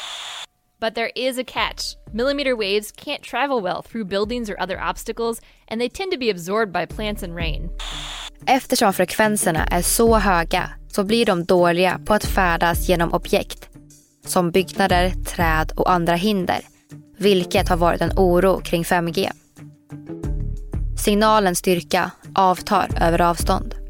But 0.80 0.96
there 0.96 1.12
is 1.16 1.40
a 1.40 1.44
catch. 1.48 1.96
Millimeter 2.14 2.56
waves 2.56 2.92
can't 2.92 3.22
travel 3.24 3.64
well 3.64 3.84
through 3.84 4.08
buildings 4.08 4.50
or 4.50 4.62
other 4.64 4.90
obstacles, 4.90 5.42
and 5.72 5.82
they 5.82 5.90
tend 5.90 6.12
to 6.12 6.20
be 6.20 6.32
absorbed 6.32 6.74
by 6.74 6.96
plants 6.96 7.24
and 7.24 7.36
rain. 7.36 7.70
Eftersom 8.48 8.94
frekvenserna 8.94 9.66
är 9.66 9.82
så 9.82 10.18
höga 10.18 10.70
så 10.88 11.04
blir 11.04 11.26
de 11.26 11.46
dåliga 11.46 12.00
på 12.06 12.14
att 12.14 12.26
färdas 12.26 12.90
genom 12.90 13.14
objekt 13.14 13.70
som 14.26 14.52
byggnader, 14.52 15.10
träd 15.10 15.72
och 15.76 15.92
andra 15.92 16.16
hinder, 16.16 16.60
vilket 17.18 17.70
har 17.70 17.78
varit 17.78 18.02
en 18.02 18.12
oro 18.16 18.62
kring 18.62 18.84
5G. 18.84 19.32
Signalens 21.06 21.60
styrka 21.60 22.12
avtar 22.36 22.90
över 23.02 23.22
avstånd. 23.22 23.85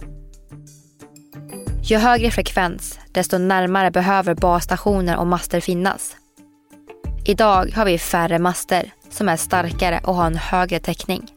Ju 1.87 1.97
högre 1.97 2.31
frekvens, 2.31 2.99
desto 3.11 3.37
närmare 3.37 3.91
behöver 3.91 4.35
basstationer 4.35 5.17
och 5.17 5.27
master 5.27 5.59
finnas. 5.59 6.15
Idag 7.25 7.71
har 7.75 7.85
vi 7.85 7.97
färre 7.97 8.39
master 8.39 8.91
som 9.09 9.29
är 9.29 9.37
starkare 9.37 10.01
och 10.03 10.15
har 10.15 10.25
en 10.25 10.37
högre 10.37 10.79
täckning. 10.79 11.27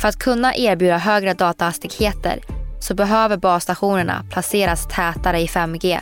För 0.00 0.08
att 0.08 0.18
kunna 0.18 0.56
erbjuda 0.56 0.98
högre 0.98 1.34
datahastigheter 1.34 2.40
så 2.80 2.94
behöver 2.94 3.36
basstationerna 3.36 4.24
placeras 4.30 4.86
tätare 4.86 5.40
i 5.40 5.46
5G 5.46 6.00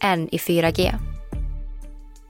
än 0.00 0.28
i 0.34 0.38
4G. 0.38 0.94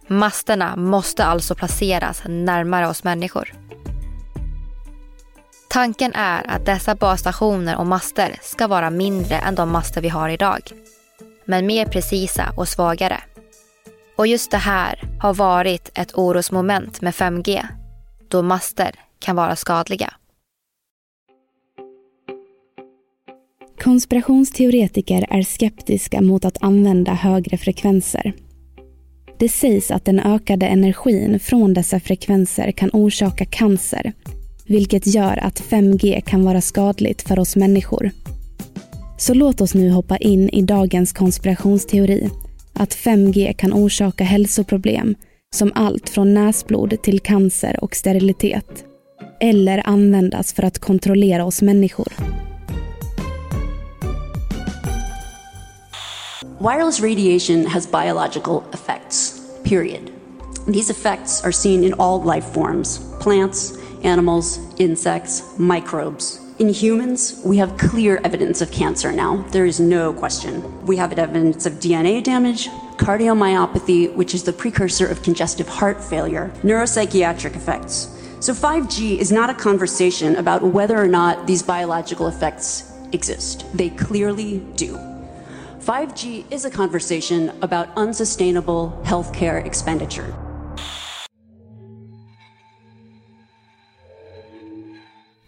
Masterna 0.06 0.76
måste 0.76 1.24
alltså 1.24 1.54
placeras 1.54 2.22
närmare 2.26 2.88
oss 2.88 3.04
människor. 3.04 3.52
Tanken 5.72 6.12
är 6.14 6.50
att 6.50 6.66
dessa 6.66 6.94
basstationer 6.94 7.78
och 7.78 7.86
master 7.86 8.36
ska 8.42 8.66
vara 8.66 8.90
mindre 8.90 9.36
än 9.36 9.54
de 9.54 9.72
master 9.72 10.00
vi 10.00 10.08
har 10.08 10.28
idag. 10.28 10.60
Men 11.44 11.66
mer 11.66 11.86
precisa 11.86 12.52
och 12.56 12.68
svagare. 12.68 13.16
Och 14.16 14.26
just 14.26 14.50
det 14.50 14.56
här 14.56 15.02
har 15.20 15.34
varit 15.34 15.90
ett 15.94 16.14
orosmoment 16.14 17.00
med 17.00 17.14
5G. 17.14 17.66
Då 18.28 18.42
master 18.42 18.94
kan 19.18 19.36
vara 19.36 19.56
skadliga. 19.56 20.14
Konspirationsteoretiker 23.82 25.26
är 25.30 25.42
skeptiska 25.42 26.20
mot 26.20 26.44
att 26.44 26.62
använda 26.62 27.12
högre 27.12 27.56
frekvenser. 27.56 28.32
Det 29.38 29.48
sägs 29.48 29.90
att 29.90 30.04
den 30.04 30.20
ökade 30.20 30.66
energin 30.66 31.40
från 31.40 31.74
dessa 31.74 32.00
frekvenser 32.00 32.72
kan 32.72 32.90
orsaka 32.92 33.44
cancer, 33.44 34.12
vilket 34.70 35.06
gör 35.06 35.44
att 35.44 35.60
5G 35.60 36.20
kan 36.20 36.44
vara 36.44 36.60
skadligt 36.60 37.22
för 37.22 37.38
oss 37.38 37.56
människor. 37.56 38.10
Så 39.18 39.34
låt 39.34 39.60
oss 39.60 39.74
nu 39.74 39.90
hoppa 39.90 40.16
in 40.16 40.48
i 40.48 40.62
dagens 40.62 41.12
konspirationsteori, 41.12 42.30
att 42.72 42.94
5G 42.94 43.52
kan 43.52 43.72
orsaka 43.72 44.24
hälsoproblem 44.24 45.14
som 45.54 45.72
allt 45.74 46.08
från 46.08 46.34
näsblod 46.34 47.02
till 47.02 47.20
cancer 47.20 47.84
och 47.84 47.96
sterilitet. 47.96 48.84
Eller 49.40 49.88
användas 49.88 50.52
för 50.52 50.62
att 50.62 50.78
kontrollera 50.78 51.44
oss 51.44 51.62
människor. 51.62 52.12
Wireless 56.58 57.00
radiation 57.00 57.66
has 57.66 57.90
biological 57.90 58.62
effects, 58.72 59.40
period. 59.64 60.10
These 60.66 60.92
effects 60.92 61.44
are 61.44 61.52
seen 61.52 61.84
in 61.84 61.94
all 61.98 62.34
life 62.34 62.52
forms 62.52 63.00
plants, 63.22 63.79
animals, 64.04 64.58
insects, 64.78 65.58
microbes. 65.58 66.40
In 66.58 66.68
humans, 66.68 67.40
we 67.42 67.56
have 67.56 67.78
clear 67.78 68.20
evidence 68.22 68.60
of 68.60 68.70
cancer 68.70 69.12
now. 69.12 69.38
There 69.50 69.64
is 69.64 69.80
no 69.80 70.12
question. 70.12 70.84
We 70.84 70.96
have 70.98 71.18
evidence 71.18 71.64
of 71.64 71.74
DNA 71.74 72.22
damage, 72.22 72.68
cardiomyopathy, 72.98 74.14
which 74.14 74.34
is 74.34 74.42
the 74.42 74.52
precursor 74.52 75.06
of 75.06 75.22
congestive 75.22 75.66
heart 75.66 76.04
failure, 76.04 76.52
neuropsychiatric 76.62 77.56
effects. 77.56 78.14
So 78.40 78.52
5G 78.52 79.18
is 79.18 79.32
not 79.32 79.48
a 79.48 79.54
conversation 79.54 80.36
about 80.36 80.62
whether 80.62 80.98
or 80.98 81.08
not 81.08 81.46
these 81.46 81.62
biological 81.62 82.26
effects 82.26 82.92
exist. 83.12 83.64
They 83.74 83.88
clearly 83.88 84.58
do. 84.76 84.98
5G 85.78 86.44
is 86.52 86.66
a 86.66 86.70
conversation 86.70 87.52
about 87.62 87.88
unsustainable 87.96 89.00
healthcare 89.04 89.64
expenditure. 89.64 90.34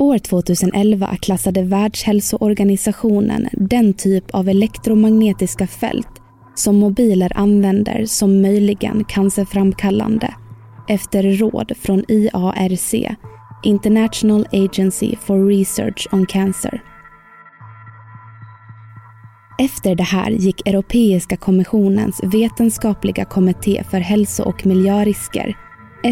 År 0.03 0.19
2011 0.19 1.17
klassade 1.21 1.63
Världshälsoorganisationen 1.63 3.49
den 3.53 3.95
typ 3.95 4.31
av 4.31 4.49
elektromagnetiska 4.49 5.67
fält 5.67 6.09
som 6.55 6.77
mobiler 6.77 7.33
använder 7.35 8.07
som 8.07 8.43
möjligen 8.43 9.05
cancerframkallande 9.05 10.35
efter 10.89 11.23
råd 11.23 11.73
från 11.81 12.05
IARC, 12.09 12.95
International 13.65 14.47
Agency 14.53 15.17
for 15.17 15.47
Research 15.47 16.09
on 16.13 16.27
Cancer. 16.27 16.83
Efter 19.59 19.95
det 19.95 20.03
här 20.03 20.31
gick 20.31 20.69
Europeiska 20.69 21.37
kommissionens 21.37 22.21
vetenskapliga 22.23 23.25
kommitté 23.25 23.85
för 23.91 24.01
hälso 24.01 24.43
och 24.43 24.67
miljörisker, 24.67 25.57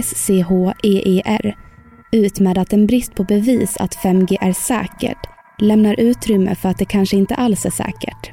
SCHEER, 0.03 1.70
ut 2.12 2.40
med 2.40 2.59
att 2.59 2.73
en 2.73 2.87
brist 2.87 3.14
på 3.14 3.25
bevis 3.25 3.77
att 3.77 3.96
5G 3.96 4.37
är 4.40 4.53
säkert 4.53 5.27
lämnar 5.59 6.01
utrymme 6.01 6.55
för 6.55 6.68
att 6.68 6.79
det 6.79 6.85
kanske 6.85 7.16
inte 7.16 7.35
alls 7.35 7.66
är 7.66 7.70
säkert. 7.70 8.31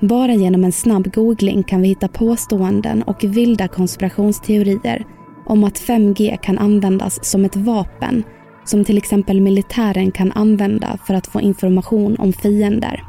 Bara 0.00 0.32
genom 0.32 0.64
en 0.64 0.72
snabb 0.72 1.14
googling 1.14 1.62
kan 1.62 1.82
vi 1.82 1.88
hitta 1.88 2.08
påståenden 2.08 3.02
och 3.02 3.24
vilda 3.24 3.68
konspirationsteorier 3.68 5.04
om 5.46 5.64
att 5.64 5.80
5G 5.80 6.36
kan 6.36 6.58
användas 6.58 7.24
som 7.24 7.44
ett 7.44 7.56
vapen 7.56 8.24
som 8.64 8.84
till 8.84 8.98
exempel 8.98 9.40
militären 9.40 10.10
kan 10.10 10.32
använda 10.32 10.98
för 11.06 11.14
att 11.14 11.26
få 11.26 11.40
information 11.40 12.16
om 12.18 12.32
fiender. 12.32 13.04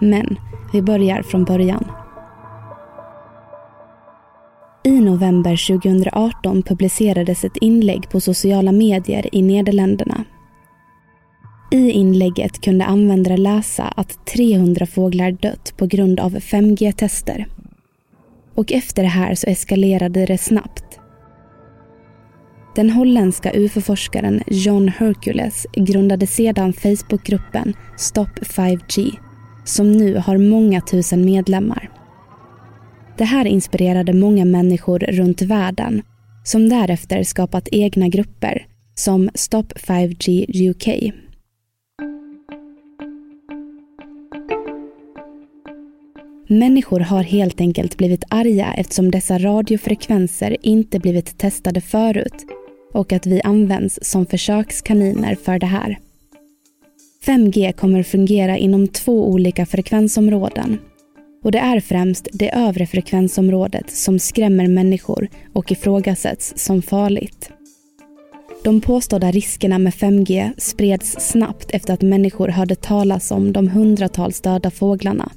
Men 0.00 0.36
vi 0.72 0.82
börjar 0.82 1.22
från 1.22 1.44
början. 1.44 1.84
I 4.84 5.00
november 5.00 5.78
2018 5.78 6.62
publicerades 6.62 7.44
ett 7.44 7.56
inlägg 7.56 8.10
på 8.10 8.20
sociala 8.20 8.72
medier 8.72 9.34
i 9.34 9.42
Nederländerna. 9.42 10.24
I 11.70 11.90
inlägget 11.90 12.60
kunde 12.60 12.84
användare 12.84 13.36
läsa 13.36 13.84
att 13.84 14.26
300 14.26 14.86
fåglar 14.86 15.30
dött 15.30 15.74
på 15.76 15.86
grund 15.86 16.20
av 16.20 16.32
5G-tester. 16.32 17.46
Och 18.54 18.72
efter 18.72 19.02
det 19.02 19.08
här 19.08 19.34
så 19.34 19.46
eskalerade 19.46 20.26
det 20.26 20.38
snabbt. 20.38 20.84
Den 22.74 22.90
holländska 22.90 23.52
UFO-forskaren 23.54 24.42
John 24.46 24.88
Hercules 24.88 25.66
grundade 25.72 26.26
sedan 26.26 26.72
Facebookgruppen 26.72 27.74
Stop 27.96 28.38
5G 28.40 29.16
som 29.64 29.92
nu 29.92 30.16
har 30.16 30.38
många 30.38 30.80
tusen 30.80 31.24
medlemmar. 31.24 32.01
Det 33.16 33.24
här 33.24 33.44
inspirerade 33.44 34.12
många 34.12 34.44
människor 34.44 34.98
runt 34.98 35.42
världen 35.42 36.02
som 36.44 36.68
därefter 36.68 37.22
skapat 37.22 37.68
egna 37.72 38.08
grupper 38.08 38.66
som 38.94 39.30
Stop 39.34 39.72
5G 39.72 40.70
UK. 40.70 41.12
Människor 46.48 47.00
har 47.00 47.22
helt 47.22 47.60
enkelt 47.60 47.96
blivit 47.96 48.24
arga 48.28 48.74
eftersom 48.76 49.10
dessa 49.10 49.38
radiofrekvenser 49.38 50.56
inte 50.62 50.98
blivit 50.98 51.38
testade 51.38 51.80
förut 51.80 52.46
och 52.92 53.12
att 53.12 53.26
vi 53.26 53.42
används 53.42 53.98
som 54.02 54.26
försökskaniner 54.26 55.34
för 55.34 55.58
det 55.58 55.66
här. 55.66 55.98
5G 57.26 57.72
kommer 57.72 58.02
fungera 58.02 58.58
inom 58.58 58.88
två 58.88 59.28
olika 59.30 59.66
frekvensområden. 59.66 60.78
Och 61.42 61.52
det 61.52 61.58
är 61.58 61.80
främst 61.80 62.28
det 62.32 62.54
övre 62.54 62.86
frekvensområdet 62.86 63.90
som 63.90 64.18
skrämmer 64.18 64.66
människor 64.66 65.28
och 65.52 65.72
ifrågasätts 65.72 66.52
som 66.56 66.82
farligt. 66.82 67.50
De 68.64 68.80
påstådda 68.80 69.30
riskerna 69.30 69.78
med 69.78 69.92
5G 69.92 70.50
spreds 70.58 71.16
snabbt 71.30 71.70
efter 71.70 71.94
att 71.94 72.02
människor 72.02 72.48
hörde 72.48 72.74
talas 72.74 73.30
om 73.30 73.52
de 73.52 73.68
hundratals 73.68 74.40
döda 74.40 74.70
fåglarna. 74.70 75.32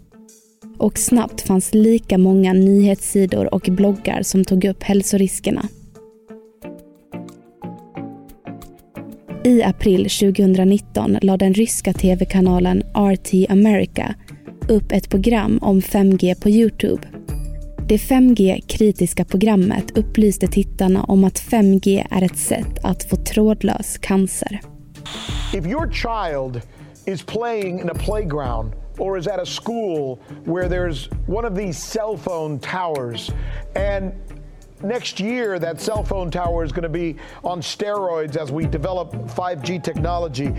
Och 0.78 0.98
snabbt 0.98 1.42
fanns 1.42 1.74
lika 1.74 2.18
många 2.18 2.54
nyhetssidor 2.54 3.54
och 3.54 3.68
bloggar 3.72 4.22
som 4.22 4.46
tog 4.46 4.66
upp 4.66 4.84
hälsoriskerna. 4.84 5.68
I 9.44 9.64
april 9.64 10.10
2019 10.10 11.18
lade 11.22 11.46
den 11.46 11.54
ryska 11.54 11.94
tv-kanalen 11.94 12.84
RT 12.94 13.50
America 13.50 14.16
upp 14.70 14.92
ett 14.92 15.10
program 15.10 15.60
om 15.62 15.82
5G 15.82 16.42
på 16.42 16.50
Youtube. 16.50 17.08
Det 17.88 17.98
5G-kritiska 17.98 19.26
programmet 19.26 19.98
upplyste 19.98 20.48
tittarna 20.48 21.04
om 21.04 21.24
att 21.24 21.40
5G 21.40 22.08
är 22.12 22.22
ett 22.22 22.38
sätt 22.38 22.80
att 22.84 23.04
få 23.04 23.16
trådlös 23.16 23.98
cancer. 23.98 24.60
If 25.54 25.66
your 25.66 25.92
child 25.92 26.62
is 27.06 27.24
playing 27.24 27.80
in 27.82 27.90
a 27.90 27.96
playground 27.96 28.74
or 28.98 29.18
is 29.18 29.28
at 29.28 29.40
a 29.40 29.46
school 29.46 30.20
where 30.46 30.70
there's 30.70 31.10
one 31.28 31.46
of 31.46 31.58
these 31.58 31.80
cell 31.80 32.18
phone 32.18 32.60
towers 32.60 33.32
and 33.76 34.12
next 34.86 35.20
year 35.20 35.60
that 35.60 35.82
cell 35.82 36.04
phone 36.04 36.32
tower 36.32 36.64
is 36.64 36.72
going 36.72 36.84
to 36.84 36.90
be 36.90 37.16
on 37.44 37.62
steroids 37.62 38.38
as 38.38 38.52
we 38.52 38.66
develop 38.66 39.14
5G 39.14 39.84
technology. 39.84 40.54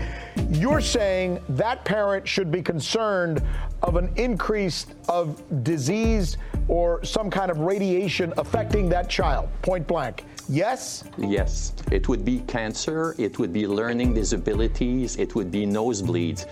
You're 0.51 0.81
saying 0.81 1.39
that 1.49 1.83
parent 1.85 2.27
should 2.27 2.51
be 2.51 2.61
concerned 2.61 3.41
of 3.81 3.95
an 3.95 4.09
increase 4.15 4.87
of 5.07 5.41
disease 5.63 6.37
or 6.67 7.03
some 7.03 7.29
kind 7.29 7.49
of 7.49 7.59
radiation 7.59 8.33
affecting 8.37 8.89
that 8.89 9.09
child, 9.09 9.49
point 9.61 9.87
blank. 9.87 10.25
Yes? 10.49 11.03
Yes. 11.17 11.73
It 11.91 12.07
would 12.07 12.23
be 12.23 12.39
cancer, 12.47 13.15
it 13.17 13.39
would 13.39 13.51
be 13.51 13.67
learning 13.67 14.13
disabilities, 14.13 15.17
it 15.17 15.35
would 15.35 15.51
be 15.51 15.65
nosebleeds. 15.65 16.45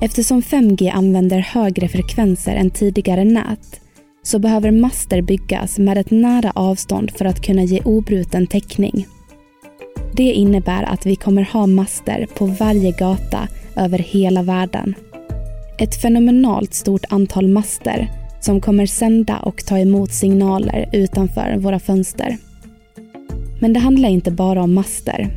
Eftersom 0.00 0.42
5G 0.42 0.90
använder 0.92 1.40
högre 1.40 1.88
frekvenser 1.88 2.56
än 2.56 2.70
tidigare 2.70 3.24
nät 3.24 3.80
så 4.26 4.38
behöver 4.38 4.70
master 4.70 5.22
byggas 5.22 5.78
med 5.78 5.98
ett 5.98 6.10
nära 6.10 6.52
avstånd 6.54 7.10
för 7.10 7.24
att 7.24 7.42
kunna 7.42 7.62
ge 7.62 7.80
obruten 7.84 8.46
täckning. 8.46 9.06
Det 10.12 10.32
innebär 10.32 10.82
att 10.82 11.06
vi 11.06 11.16
kommer 11.16 11.42
ha 11.42 11.66
master 11.66 12.26
på 12.34 12.46
varje 12.46 12.90
gata 12.90 13.48
över 13.76 13.98
hela 13.98 14.42
världen. 14.42 14.94
Ett 15.78 16.02
fenomenalt 16.02 16.74
stort 16.74 17.04
antal 17.08 17.48
master 17.48 18.10
som 18.40 18.60
kommer 18.60 18.86
sända 18.86 19.38
och 19.38 19.66
ta 19.66 19.78
emot 19.78 20.12
signaler 20.12 20.88
utanför 20.92 21.56
våra 21.56 21.78
fönster. 21.78 22.36
Men 23.60 23.72
det 23.72 23.80
handlar 23.80 24.08
inte 24.08 24.30
bara 24.30 24.62
om 24.62 24.74
master. 24.74 25.28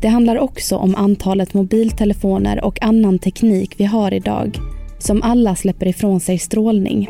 Det 0.00 0.08
handlar 0.08 0.38
också 0.38 0.76
om 0.76 0.94
antalet 0.94 1.54
mobiltelefoner 1.54 2.64
och 2.64 2.82
annan 2.82 3.18
teknik 3.18 3.74
vi 3.76 3.84
har 3.84 4.14
idag 4.14 4.58
som 4.98 5.22
alla 5.22 5.54
släpper 5.54 5.88
ifrån 5.88 6.20
sig 6.20 6.38
strålning. 6.38 7.08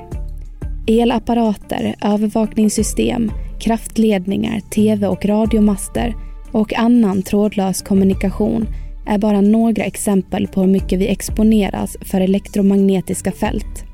Elapparater, 0.87 1.95
övervakningssystem, 2.03 3.33
kraftledningar, 3.61 4.61
tv 4.61 5.07
och 5.07 5.25
radiomaster 5.25 6.15
och 6.53 6.75
annan 6.75 7.23
trådlös 7.23 7.83
kommunikation 7.83 8.67
är 9.07 9.19
bara 9.19 9.41
några 9.41 9.85
exempel 9.85 10.49
på 10.49 10.61
hur 10.61 10.69
mycket 10.69 10.99
vi 10.99 11.09
exponeras 11.09 11.97
för 12.01 12.21
elektromagnetiska 12.21 13.33
fält. 13.33 13.94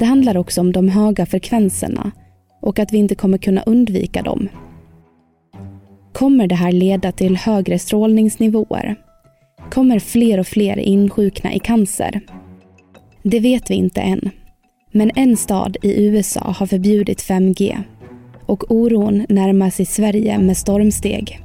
Det 0.00 0.06
handlar 0.06 0.36
också 0.36 0.60
om 0.60 0.72
de 0.72 0.88
höga 0.88 1.26
frekvenserna 1.26 2.10
och 2.60 2.78
att 2.78 2.92
vi 2.92 2.98
inte 2.98 3.14
kommer 3.14 3.38
kunna 3.38 3.62
undvika 3.62 4.22
dem. 4.22 4.48
Kommer 6.12 6.46
det 6.46 6.54
här 6.54 6.72
leda 6.72 7.12
till 7.12 7.36
högre 7.36 7.78
strålningsnivåer? 7.78 8.96
Kommer 9.70 9.98
fler 9.98 10.40
och 10.40 10.46
fler 10.46 10.78
insjukna 10.78 11.54
i 11.54 11.58
cancer? 11.58 12.20
Det 13.22 13.40
vet 13.40 13.70
vi 13.70 13.74
inte 13.74 14.00
än. 14.00 14.30
Men 14.92 15.10
en 15.14 15.36
stad 15.36 15.76
i 15.82 16.04
USA 16.04 16.54
har 16.58 16.66
förbjudit 16.66 17.22
5G 17.22 17.82
och 18.46 18.70
oron 18.70 19.26
närmar 19.28 19.70
sig 19.70 19.86
Sverige 19.86 20.38
med 20.38 20.56
stormsteg. 20.56 21.40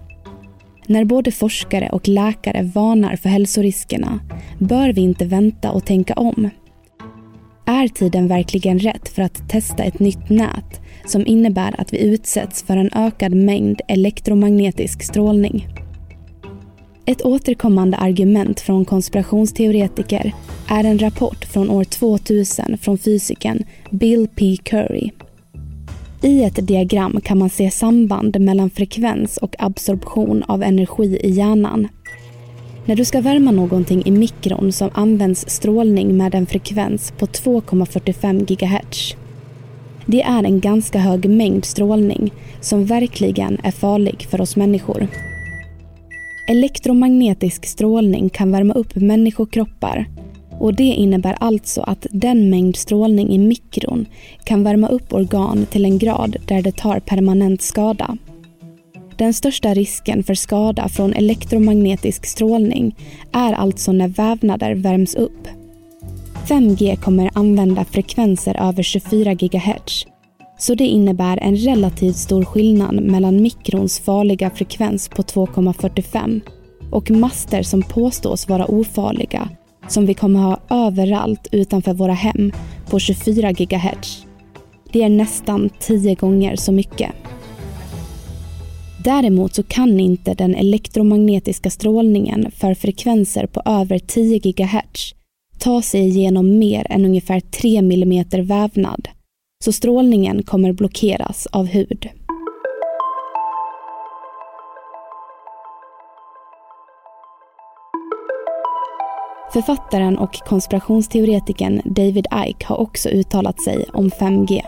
När 0.88 1.06
både 1.06 1.32
forskare 1.32 1.89
och 1.89 2.08
läkare 2.08 2.63
varnar 2.63 3.15
för 3.15 3.30
hälsoriskerna 3.30 4.20
bör 4.60 4.94
vi 4.94 5.02
inte 5.02 5.26
vänta 5.26 5.72
och 5.72 5.86
tänka 5.86 6.13
om. 6.13 6.50
Är 7.67 7.88
tiden 7.88 8.28
verkligen 8.28 8.80
rätt 8.80 9.10
för 9.10 9.21
att 9.21 9.49
testa 9.49 9.84
ett 9.84 9.99
nytt 9.99 10.30
nät 10.30 10.82
som 11.06 11.28
innebär 11.28 11.82
att 11.82 11.93
vi 11.93 11.97
utsätts 11.97 12.63
för 12.63 12.78
en 12.78 12.89
ökad 12.93 13.34
mängd 13.34 13.82
elektromagnetisk 13.88 15.04
strålning? 15.04 15.67
Ett 17.06 17.25
återkommande 17.25 17.97
argument 17.97 18.60
från 18.60 18.86
konspirationsteoretiker 18.86 20.34
är 20.69 20.84
en 20.84 20.99
rapport 20.99 21.45
från 21.45 21.69
år 21.69 21.84
2000 21.84 22.78
från 22.78 22.97
fysikern 22.97 23.63
Bill 23.91 24.28
P. 24.36 24.58
Curry. 24.63 25.12
I 26.21 26.43
ett 26.43 26.67
diagram 26.67 27.21
kan 27.23 27.38
man 27.38 27.49
se 27.49 27.71
samband 27.71 28.39
mellan 28.39 28.69
frekvens 28.69 29.38
och 29.38 29.56
absorption 29.60 30.43
av 30.43 30.63
energi 30.63 31.19
i 31.23 31.30
hjärnan. 31.30 31.88
När 32.88 32.95
du 32.95 33.06
ska 33.06 33.21
värma 33.21 33.52
någonting 33.52 34.02
i 34.06 34.12
mikron 34.12 34.71
som 34.71 34.89
används 34.93 35.50
strålning 35.50 36.17
med 36.17 36.36
en 36.36 36.45
frekvens 36.45 37.13
på 37.17 37.26
2,45 37.26 38.45
GHz. 38.45 39.15
Det 40.06 40.21
är 40.21 40.43
en 40.43 40.60
ganska 40.60 41.00
hög 41.00 41.30
mängd 41.30 41.65
strålning 41.65 42.34
som 42.62 42.86
verkligen 42.86 43.58
är 43.63 43.71
farlig 43.71 44.28
för 44.30 44.41
oss 44.41 44.56
människor. 44.56 45.08
Elektromagnetisk 46.48 47.65
strålning 47.65 48.30
kan 48.30 48.52
värma 48.52 48.74
upp 48.74 48.95
människokroppar 48.95 50.06
och 50.60 50.76
det 50.76 50.84
innebär 50.84 51.38
alltså 51.39 51.82
att 51.82 52.08
den 52.12 52.50
mängd 52.50 52.76
strålning 52.76 53.30
i 53.30 53.38
mikron 53.38 54.06
kan 54.43 54.63
värma 54.63 54.88
upp 54.88 55.13
organ 55.13 55.65
till 55.65 55.86
en 55.86 55.98
grad 55.98 56.38
där 56.48 56.62
det 56.62 56.76
tar 56.76 57.00
permanent 57.00 57.62
skada. 57.62 58.17
Den 59.17 59.34
största 59.34 59.73
risken 59.73 60.23
för 60.23 60.34
skada 60.34 60.89
från 60.89 61.13
elektromagnetisk 61.13 62.25
strålning 62.25 62.95
är 63.32 63.54
alltså 63.54 63.91
när 63.91 64.08
vävnader 64.08 64.75
värms 64.75 65.15
upp. 65.15 65.47
5G 66.47 66.95
kommer 66.95 67.30
använda 67.34 67.86
frekvenser 67.86 68.58
över 68.69 68.84
24 68.84 69.34
GHz 69.34 70.06
så 70.58 70.75
det 70.75 70.88
innebär 70.88 71.39
en 71.41 71.56
relativt 71.56 72.15
stor 72.15 72.45
skillnad 72.45 73.04
mellan 73.04 73.41
mikrons 73.41 73.99
farliga 73.99 74.49
frekvens 74.49 75.10
på 75.10 75.21
2,45 75.21 76.41
och 76.91 77.12
master 77.12 77.63
som 77.63 77.82
påstås 77.82 78.47
vara 78.49 78.65
ofarliga 78.65 79.49
som 79.88 80.06
vi 80.06 80.13
kommer 80.13 80.39
ha 80.39 80.60
överallt 80.69 81.47
utanför 81.51 81.93
våra 81.93 82.13
hem 82.13 82.51
på 82.89 82.99
24 82.99 83.51
GHz. 83.51 84.25
Det 84.91 85.04
är 85.04 85.10
nästan 85.10 85.69
10 85.80 86.15
gånger 86.15 86.56
så 86.56 86.71
mycket. 86.71 87.12
Däremot 89.06 89.56
så 89.56 89.63
kan 89.63 90.00
inte 90.00 90.34
den 90.34 90.56
elektromagnetiska 90.56 91.70
strålningen 91.70 92.52
för 92.52 92.74
frekvenser 92.74 93.48
på 93.48 93.62
över 93.65 94.00
10 94.00 94.39
GHz 94.39 95.15
ta 95.60 95.82
sig 95.82 96.08
igenom 96.08 96.60
mer 96.60 96.88
än 96.89 97.06
ungefär 97.06 97.39
3 97.39 97.78
mm 97.78 98.26
vävnad 98.32 99.08
så 99.63 99.72
strålningen 99.72 100.44
kommer 100.44 100.74
blockeras 100.74 101.48
av 101.52 101.65
hud. 101.65 102.10
Författaren 109.54 110.18
och 110.18 110.34
konspirationsteoretikern 110.34 111.82
David 111.86 112.28
Icke 112.48 112.65
har 112.65 112.78
också 112.78 113.10
uttalat 113.10 113.62
sig 113.62 113.86
om 113.94 114.10
5G. 114.10 114.62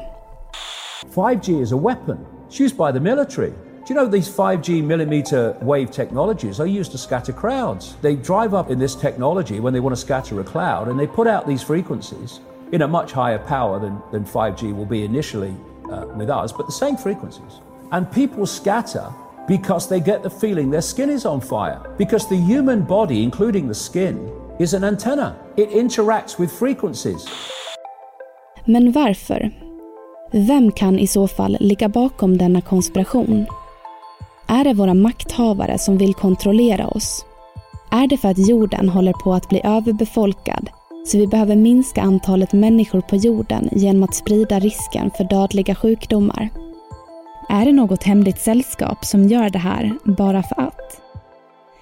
5G 1.15 1.61
is 1.61 1.71
a 1.73 1.77
weapon. 1.77 2.17
It's 2.49 2.61
used 2.61 2.77
by 2.77 2.91
the 2.93 2.99
military. 2.99 3.66
Do 3.87 3.93
you 3.93 4.01
know 4.01 4.05
these 4.05 4.27
5G 4.27 4.83
millimeter 4.83 5.55
wave 5.61 5.91
technologies 5.91 6.59
are 6.59 6.67
used 6.67 6.91
to 6.91 6.97
scatter 6.97 7.31
crowds? 7.31 7.95
They 8.01 8.17
drive 8.17 8.53
up 8.53 8.69
in 8.69 8.79
this 8.79 8.95
technology 8.95 9.61
when 9.61 9.71
they 9.71 9.79
want 9.79 9.95
to 9.95 10.01
scatter 10.01 10.41
a 10.41 10.43
cloud 10.43 10.89
and 10.89 10.99
they 10.99 11.07
put 11.07 11.25
out 11.25 11.47
these 11.47 11.63
frequencies 11.63 12.41
in 12.73 12.81
a 12.81 12.87
much 12.87 13.13
higher 13.13 13.39
power 13.39 13.79
than, 13.79 14.01
than 14.11 14.25
5G 14.25 14.75
will 14.75 14.85
be 14.85 15.05
initially 15.05 15.55
uh, 15.89 16.05
with 16.17 16.29
us, 16.29 16.51
but 16.51 16.65
the 16.65 16.71
same 16.73 16.97
frequencies. 16.97 17.61
And 17.93 18.11
people 18.11 18.45
scatter 18.45 19.09
because 19.47 19.87
they 19.87 20.01
get 20.01 20.21
the 20.21 20.29
feeling 20.29 20.69
their 20.69 20.81
skin 20.81 21.09
is 21.09 21.25
on 21.25 21.39
fire. 21.39 21.79
Because 21.97 22.27
the 22.27 22.35
human 22.35 22.81
body, 22.81 23.23
including 23.23 23.69
the 23.69 23.75
skin, 23.75 24.29
is 24.59 24.73
an 24.73 24.83
antenna. 24.83 25.39
It 25.55 25.69
interacts 25.69 26.37
with 26.37 26.51
frequencies. 26.51 27.25
Men 28.65 28.91
varför? 28.91 29.51
Vem 30.31 30.71
kan 30.71 30.99
i 30.99 31.07
så 31.07 31.27
fall 31.27 31.57
ligga 31.59 31.89
bakom 31.89 32.37
denna 32.37 32.61
konspiration? 32.61 33.47
Är 34.49 34.63
det 34.63 34.73
våra 34.73 34.93
makthavare 34.93 35.77
som 35.77 35.97
vill 35.97 36.13
kontrollera 36.13 36.87
oss? 36.87 37.25
Är 37.91 38.07
det 38.07 38.17
för 38.17 38.29
att 38.29 38.47
jorden 38.47 38.89
håller 38.89 39.13
på 39.13 39.33
att 39.33 39.49
bli 39.49 39.61
överbefolkad 39.63 40.69
så 41.05 41.17
vi 41.17 41.27
behöver 41.27 41.55
minska 41.55 42.01
antalet 42.01 42.53
människor 42.53 43.01
på 43.01 43.15
jorden 43.15 43.69
genom 43.71 44.03
att 44.03 44.15
sprida 44.15 44.59
risken 44.59 45.11
för 45.17 45.23
dödliga 45.23 45.75
sjukdomar? 45.75 46.49
Är 47.49 47.65
det 47.65 47.71
något 47.71 48.03
hemligt 48.03 48.39
sällskap 48.39 49.05
som 49.05 49.27
gör 49.27 49.49
det 49.49 49.59
här 49.59 49.93
bara 50.03 50.43
för 50.43 50.61
att? 50.61 51.01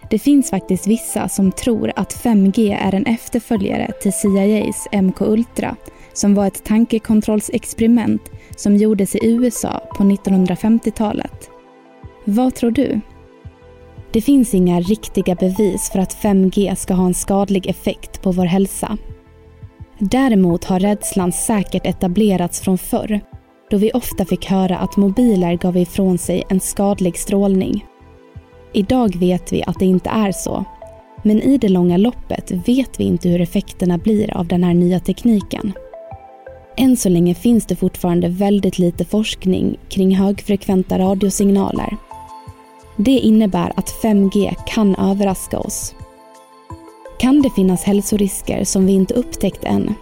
Det 0.10 0.20
finns 0.20 0.50
faktiskt 0.50 0.88
vissa 0.88 1.30
som 1.30 1.52
tror 1.52 1.92
att 1.96 2.24
5G 2.24 2.78
är 2.82 2.96
en 2.96 3.06
efterföljare 3.06 3.92
till 4.02 4.14
CIAs 4.14 4.88
MK-Ultra 4.92 5.76
som 6.14 6.36
var 6.36 6.48
ett 6.48 6.64
tankekontrollsexperiment 6.64 8.22
som 8.56 8.76
gjordes 8.76 9.16
i 9.16 9.20
USA 9.24 9.82
på 9.98 10.04
1950-talet. 10.04 11.55
Vad 12.26 12.56
tror 12.56 12.72
du? 12.72 13.02
Det 14.12 14.22
finns 14.22 14.54
inga 14.54 14.82
riktiga 14.82 15.36
bevis 15.36 15.90
för 15.92 16.00
att 16.00 16.18
5G 16.24 16.76
ska 16.76 16.94
ha 16.94 17.06
en 17.06 17.14
skadlig 17.14 17.68
effekt 17.68 18.22
på 18.22 18.32
vår 18.32 18.46
hälsa. 18.46 18.98
Däremot 20.00 20.66
har 20.66 20.80
rädslan 20.80 21.32
säkert 21.32 21.86
etablerats 21.86 22.62
från 22.62 22.78
förr 22.78 23.22
då 23.70 23.78
vi 23.78 23.92
ofta 23.92 24.26
fick 24.26 24.46
höra 24.46 24.78
att 24.78 24.98
mobiler 24.98 25.54
gav 25.54 25.78
ifrån 25.78 26.18
sig 26.18 26.44
en 26.50 26.60
skadlig 26.60 27.18
strålning. 27.18 27.86
Idag 28.74 29.16
vet 29.20 29.54
vi 29.54 29.64
att 29.64 29.80
det 29.80 29.86
inte 29.86 30.10
är 30.10 30.32
så. 30.32 30.66
Men 31.24 31.42
i 31.42 31.58
det 31.58 31.70
långa 31.70 31.98
loppet 31.98 32.52
vet 32.52 33.00
vi 33.00 33.04
inte 33.04 33.30
hur 33.30 33.42
effekterna 33.42 33.98
blir 33.98 34.38
av 34.38 34.48
den 34.48 34.64
här 34.64 34.74
nya 34.74 35.00
tekniken. 35.00 35.74
Än 36.78 36.98
så 36.98 37.10
länge 37.10 37.36
finns 37.36 37.66
det 37.66 37.76
fortfarande 37.76 38.28
väldigt 38.28 38.80
lite 38.80 39.06
forskning 39.06 39.78
kring 39.90 40.16
högfrekventa 40.16 41.00
radiosignaler. 41.00 41.98
Det 42.96 43.20
innebär 43.20 43.74
att 43.76 43.94
5G 44.04 44.56
kan 44.66 44.96
överraska 44.96 45.60
oss. 45.60 45.96
Kan 47.20 47.42
det 47.42 47.50
finnas 47.50 47.84
hälsorisker 47.84 48.64
som 48.64 48.86
vi 48.86 48.94
inte 48.94 49.14
upptäckt 49.14 49.64
än? 49.64 49.96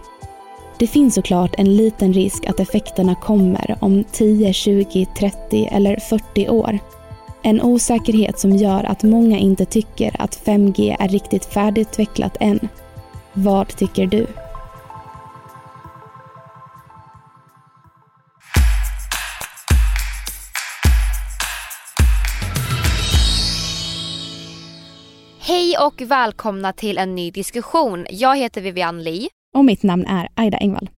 Det 0.78 0.86
finns 0.86 1.14
såklart 1.14 1.54
en 1.58 1.76
liten 1.76 2.12
risk 2.12 2.46
att 2.46 2.60
effekterna 2.60 3.14
kommer 3.14 3.76
om 3.80 4.04
10, 4.12 4.52
20, 4.52 5.06
30 5.18 5.68
eller 5.72 5.96
40 5.96 6.48
år. 6.48 6.78
En 7.42 7.62
osäkerhet 7.62 8.38
som 8.38 8.56
gör 8.56 8.84
att 8.84 9.02
många 9.02 9.38
inte 9.38 9.64
tycker 9.64 10.16
att 10.18 10.44
5G 10.44 10.96
är 10.98 11.08
riktigt 11.08 11.44
färdigutvecklat 11.44 12.36
än. 12.40 12.68
Vad 13.32 13.76
tycker 13.76 14.06
du? 14.06 14.26
Hej 25.46 25.76
och 25.78 26.02
välkomna 26.02 26.72
till 26.72 26.98
en 26.98 27.14
ny 27.14 27.30
diskussion. 27.30 28.06
Jag 28.10 28.36
heter 28.36 28.60
Vivian 28.60 29.02
Lee. 29.02 29.28
Och 29.56 29.64
mitt 29.64 29.82
namn 29.82 30.06
är 30.06 30.28
Aida 30.34 30.58
Engvall. 30.58 30.90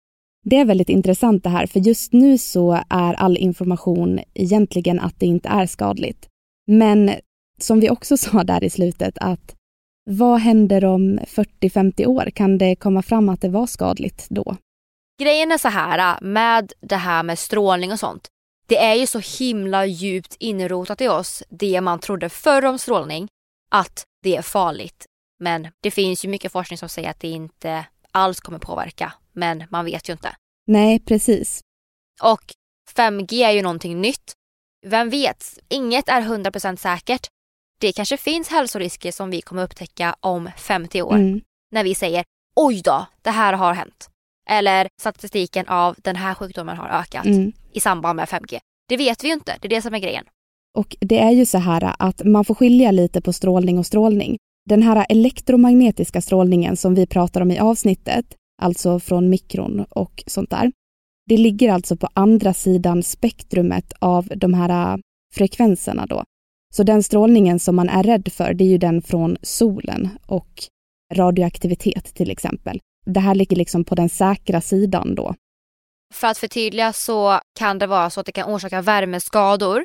Det 0.45 0.57
är 0.57 0.65
väldigt 0.65 0.89
intressant 0.89 1.43
det 1.43 1.49
här, 1.49 1.67
för 1.67 1.81
just 1.81 2.13
nu 2.13 2.39
så 2.39 2.73
är 2.89 3.15
all 3.15 3.37
information 3.37 4.21
egentligen 4.35 5.01
att 5.01 5.21
det 5.21 5.27
inte 5.27 5.49
är 5.49 5.67
skadligt. 5.67 6.29
Men 6.67 7.11
som 7.61 7.81
vi 7.81 7.91
också 7.91 8.17
sa 8.17 8.45
där 8.45 8.65
i 8.65 8.71
slutet 8.71 9.19
att 9.21 9.55
vad 10.11 10.41
händer 10.41 10.85
om 10.85 11.19
40-50 11.19 12.07
år? 12.07 12.31
Kan 12.35 12.59
det 12.59 12.77
komma 12.77 13.03
fram 13.03 13.29
att 13.29 13.41
det 13.41 13.49
var 13.49 13.67
skadligt 13.67 14.27
då? 14.31 14.57
Grejen 15.21 15.53
är 15.53 15.59
så 15.59 15.69
här 15.69 16.21
med 16.21 16.73
det 16.81 16.97
här 16.97 17.23
med 17.23 17.39
strålning 17.39 17.93
och 17.93 18.01
sånt. 18.01 18.29
Det 18.69 18.79
är 18.79 18.95
ju 18.95 19.07
så 19.07 19.21
himla 19.39 19.87
djupt 19.87 20.37
inrotat 20.39 21.01
i 21.01 21.09
oss, 21.09 21.43
det 21.49 21.81
man 21.81 22.01
trodde 22.01 22.29
förr 22.29 22.65
om 22.65 22.79
strålning, 22.79 23.29
att 23.71 24.05
det 24.23 24.37
är 24.37 24.43
farligt. 24.43 25.07
Men 25.41 25.69
det 25.83 25.91
finns 25.91 26.25
ju 26.25 26.29
mycket 26.29 26.53
forskning 26.53 26.79
som 26.79 26.89
säger 26.89 27.11
att 27.11 27.21
det 27.21 27.29
inte 27.29 27.87
alls 28.13 28.41
kommer 28.41 28.59
påverka. 28.59 29.13
Men 29.33 29.65
man 29.71 29.85
vet 29.85 30.09
ju 30.09 30.13
inte. 30.13 30.37
Nej, 30.67 31.01
precis. 31.01 31.61
Och 32.23 32.43
5G 32.97 33.33
är 33.47 33.51
ju 33.51 33.63
någonting 33.63 34.01
nytt. 34.01 34.33
Vem 34.87 35.11
vet, 35.11 35.59
inget 35.69 36.09
är 36.09 36.21
100% 36.23 36.77
säkert. 36.77 37.27
Det 37.81 37.93
kanske 37.93 38.17
finns 38.17 38.49
hälsorisker 38.49 39.13
som 39.13 39.31
vi 39.31 39.41
kommer 39.41 39.63
upptäcka 39.63 40.17
om 40.21 40.51
50 40.57 41.03
år. 41.03 41.15
Mm. 41.15 41.41
När 41.73 41.85
vi 41.85 41.95
säger 41.95 42.25
oj 42.57 42.83
då, 42.85 43.07
det 43.23 43.31
här 43.31 43.53
har 43.53 43.75
hänt. 43.75 44.11
Eller 44.49 44.89
statistiken 45.01 45.69
av 45.69 45.95
den 45.99 46.17
här 46.17 46.35
sjukdomen 46.35 46.77
har 46.77 46.89
ökat 46.89 47.27
Mm. 47.27 47.53
i 47.73 47.81
samband 47.81 48.17
med 48.17 48.29
5G. 48.29 48.59
Det 48.89 48.97
vet 48.97 49.25
vi 49.25 49.29
ju 49.29 49.35
inte, 49.35 49.57
det 49.61 49.67
är 49.67 49.71
det 49.71 49.83
som 49.83 49.95
är 49.95 49.99
grejen. 49.99 50.25
Och 50.77 50.97
det 51.01 51.19
är 51.19 51.31
ju 51.31 51.47
så 51.47 51.59
här 51.59 51.95
att 51.99 52.25
man 52.25 52.45
får 52.45 52.55
skilja 52.55 52.91
lite 52.91 53.21
på 53.21 53.33
strålning 53.33 53.79
och 53.79 53.87
strålning. 53.87 54.37
Den 54.69 54.83
här 54.83 55.07
elektromagnetiska 55.09 56.21
strålningen 56.21 56.77
som 56.77 56.95
vi 56.95 57.07
pratar 57.07 57.41
om 57.41 57.51
i 57.51 57.59
avsnittet, 57.59 58.25
alltså 58.63 59.01
från 59.01 59.31
mikron 59.31 59.85
och 59.91 60.25
sånt 60.27 60.51
där, 60.51 60.73
det 61.29 61.37
ligger 61.37 61.73
alltså 61.73 61.97
på 61.97 62.09
andra 62.15 62.55
sidan 62.55 63.03
spektrumet 63.03 63.93
av 63.99 64.27
de 64.37 64.55
här 64.55 65.01
frekvenserna 65.35 66.07
då. 66.07 66.25
Så 66.75 66.83
den 66.83 67.03
strålningen 67.03 67.59
som 67.59 67.77
man 67.77 67.89
är 67.89 68.03
rädd 68.03 68.33
för, 68.33 68.55
det 68.55 68.65
är 68.65 68.69
ju 68.69 68.79
den 68.79 69.03
från 69.03 69.37
solen 69.43 70.09
och 70.27 70.63
radioaktivitet 71.15 72.15
till 72.15 72.31
exempel. 72.31 72.81
Det 73.07 73.21
här 73.21 73.35
ligger 73.35 73.57
liksom 73.57 73.85
på 73.85 73.95
den 73.95 74.09
säkra 74.09 74.61
sidan 74.61 75.15
då. 75.15 75.35
För 76.15 76.27
att 76.27 76.39
förtydliga 76.39 76.93
så 76.93 77.41
kan 77.59 77.79
det 77.79 77.87
vara 77.87 78.11
så 78.11 78.21
att 78.21 78.27
det 78.27 78.33
kan 78.33 78.55
orsaka 78.55 78.83
värmeskador 78.83 79.85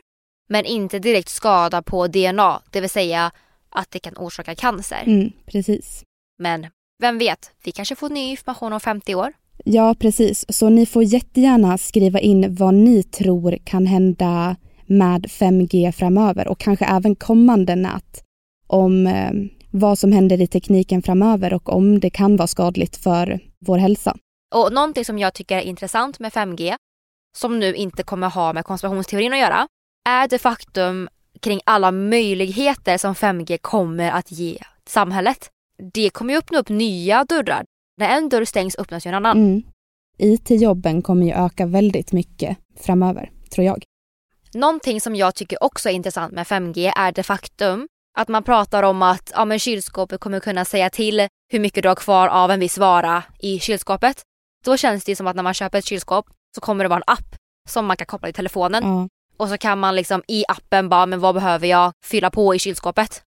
men 0.52 0.66
inte 0.66 1.00
direkt 1.00 1.30
skada 1.30 1.82
på 1.82 2.08
DNA, 2.08 2.62
det 2.72 2.82
vill 2.82 2.90
säga 2.90 3.32
att 3.70 3.92
det 3.92 4.00
kan 4.00 4.14
orsaka 4.18 4.56
cancer. 4.56 5.04
Mm, 5.06 5.32
precis. 5.46 6.04
Men 6.40 6.68
vem 7.02 7.18
vet, 7.18 7.52
vi 7.64 7.72
kanske 7.72 7.96
får 7.96 8.10
ny 8.10 8.30
information 8.30 8.74
om 8.74 8.80
50 8.80 9.16
år. 9.16 9.34
Ja, 9.66 9.96
precis. 10.00 10.46
Så 10.50 10.70
ni 10.70 10.86
får 10.86 11.04
jättegärna 11.04 11.78
skriva 11.78 12.20
in 12.20 12.56
vad 12.56 12.74
ni 12.74 13.04
tror 13.04 13.58
kan 13.64 13.86
hända 13.86 14.56
med 14.86 15.26
5G 15.26 15.92
framöver 15.92 16.48
och 16.48 16.60
kanske 16.60 16.86
även 16.86 17.16
kommande 17.16 17.76
nät. 17.76 18.24
Om 18.68 19.08
eh, 19.08 19.32
vad 19.72 20.00
som 20.00 20.12
händer 20.12 20.42
i 20.42 20.48
tekniken 20.48 21.02
framöver 21.02 21.54
och 21.54 21.70
om 21.70 22.00
det 22.00 22.10
kan 22.10 22.38
vara 22.38 22.48
skadligt 22.48 22.98
för 22.98 23.40
vår 23.60 23.78
hälsa. 23.78 24.18
Och 24.56 24.74
någonting 24.74 25.06
som 25.06 25.20
jag 25.20 25.34
tycker 25.34 25.58
är 25.58 25.62
intressant 25.62 26.20
med 26.20 26.32
5G, 26.32 26.76
som 27.38 27.60
nu 27.60 27.76
inte 27.76 28.04
kommer 28.04 28.30
ha 28.30 28.54
med 28.54 28.66
konspirationsteorin 28.66 29.34
att 29.34 29.40
göra, 29.40 29.68
är 30.10 30.28
det 30.28 30.40
faktum 30.40 31.10
kring 31.40 31.62
alla 31.64 31.92
möjligheter 31.92 32.98
som 32.98 33.14
5G 33.14 33.58
kommer 33.58 34.12
att 34.12 34.32
ge 34.32 34.58
samhället. 34.86 35.50
Det 35.94 36.10
kommer 36.10 36.34
ju 36.34 36.40
öppna 36.40 36.60
upp 36.60 36.70
nya 36.70 37.24
dörrar. 37.24 37.66
När 37.98 38.18
en 38.18 38.30
dörr 38.30 38.46
stängs 38.46 38.76
öppnas 38.76 39.06
ju 39.06 39.10
en 39.10 39.16
annan. 39.16 39.38
Mm. 39.38 39.64
IT-jobben 40.18 41.02
kommer 41.02 41.26
ju 41.26 41.34
öka 41.34 41.66
väldigt 41.66 42.12
mycket 42.12 42.58
framöver, 42.80 43.32
tror 43.50 43.66
jag. 43.66 43.84
Någonting 44.54 45.02
som 45.02 45.16
jag 45.16 45.36
tycker 45.36 45.64
också 45.64 45.90
är 45.90 45.94
intressant 45.94 46.34
med 46.34 46.48
5G 46.48 46.94
är 46.96 47.12
det 47.12 47.24
faktum 47.24 47.88
att 48.18 48.28
man 48.28 48.44
pratar 48.44 48.84
om 48.84 49.02
att 49.02 49.32
ja, 49.36 49.46
men 49.46 49.60
kylskåpet 49.60 50.20
kommer 50.20 50.40
kunna 50.40 50.66
säga 50.66 50.90
till 50.90 51.28
hur 51.52 51.60
mycket 51.60 51.84
du 51.84 51.90
har 51.90 51.96
kvar 51.96 52.28
av 52.28 52.52
en 52.52 52.60
viss 52.60 52.78
vara 52.78 53.24
i 53.40 53.60
kylskåpet. 53.60 54.22
Då 54.66 54.78
känns 54.78 55.04
det 55.04 55.16
som 55.16 55.28
att 55.28 55.36
när 55.36 55.44
man 55.44 55.54
köper 55.54 55.78
ett 55.78 55.86
kylskåp 55.86 56.26
så 56.56 56.62
kommer 56.62 56.84
det 56.84 56.88
vara 56.88 56.98
en 56.98 57.14
app 57.14 57.36
som 57.70 57.86
man 57.86 57.98
kan 57.98 58.08
koppla 58.08 58.30
i 58.30 58.34
telefonen. 58.34 58.84
Ja. 58.84 59.08
Och 59.42 59.50
så 59.50 59.58
kan 59.58 59.80
man 59.80 59.96
liksom 59.96 60.24
i 60.28 60.44
appen 60.48 60.90
bara, 60.90 61.06
men 61.06 61.20
vad 61.20 61.36
behöver 61.36 61.68
jag 61.68 61.94
fylla 62.06 62.30
på 62.30 62.56
i 62.56 62.60
kylskåpet? 62.60 63.24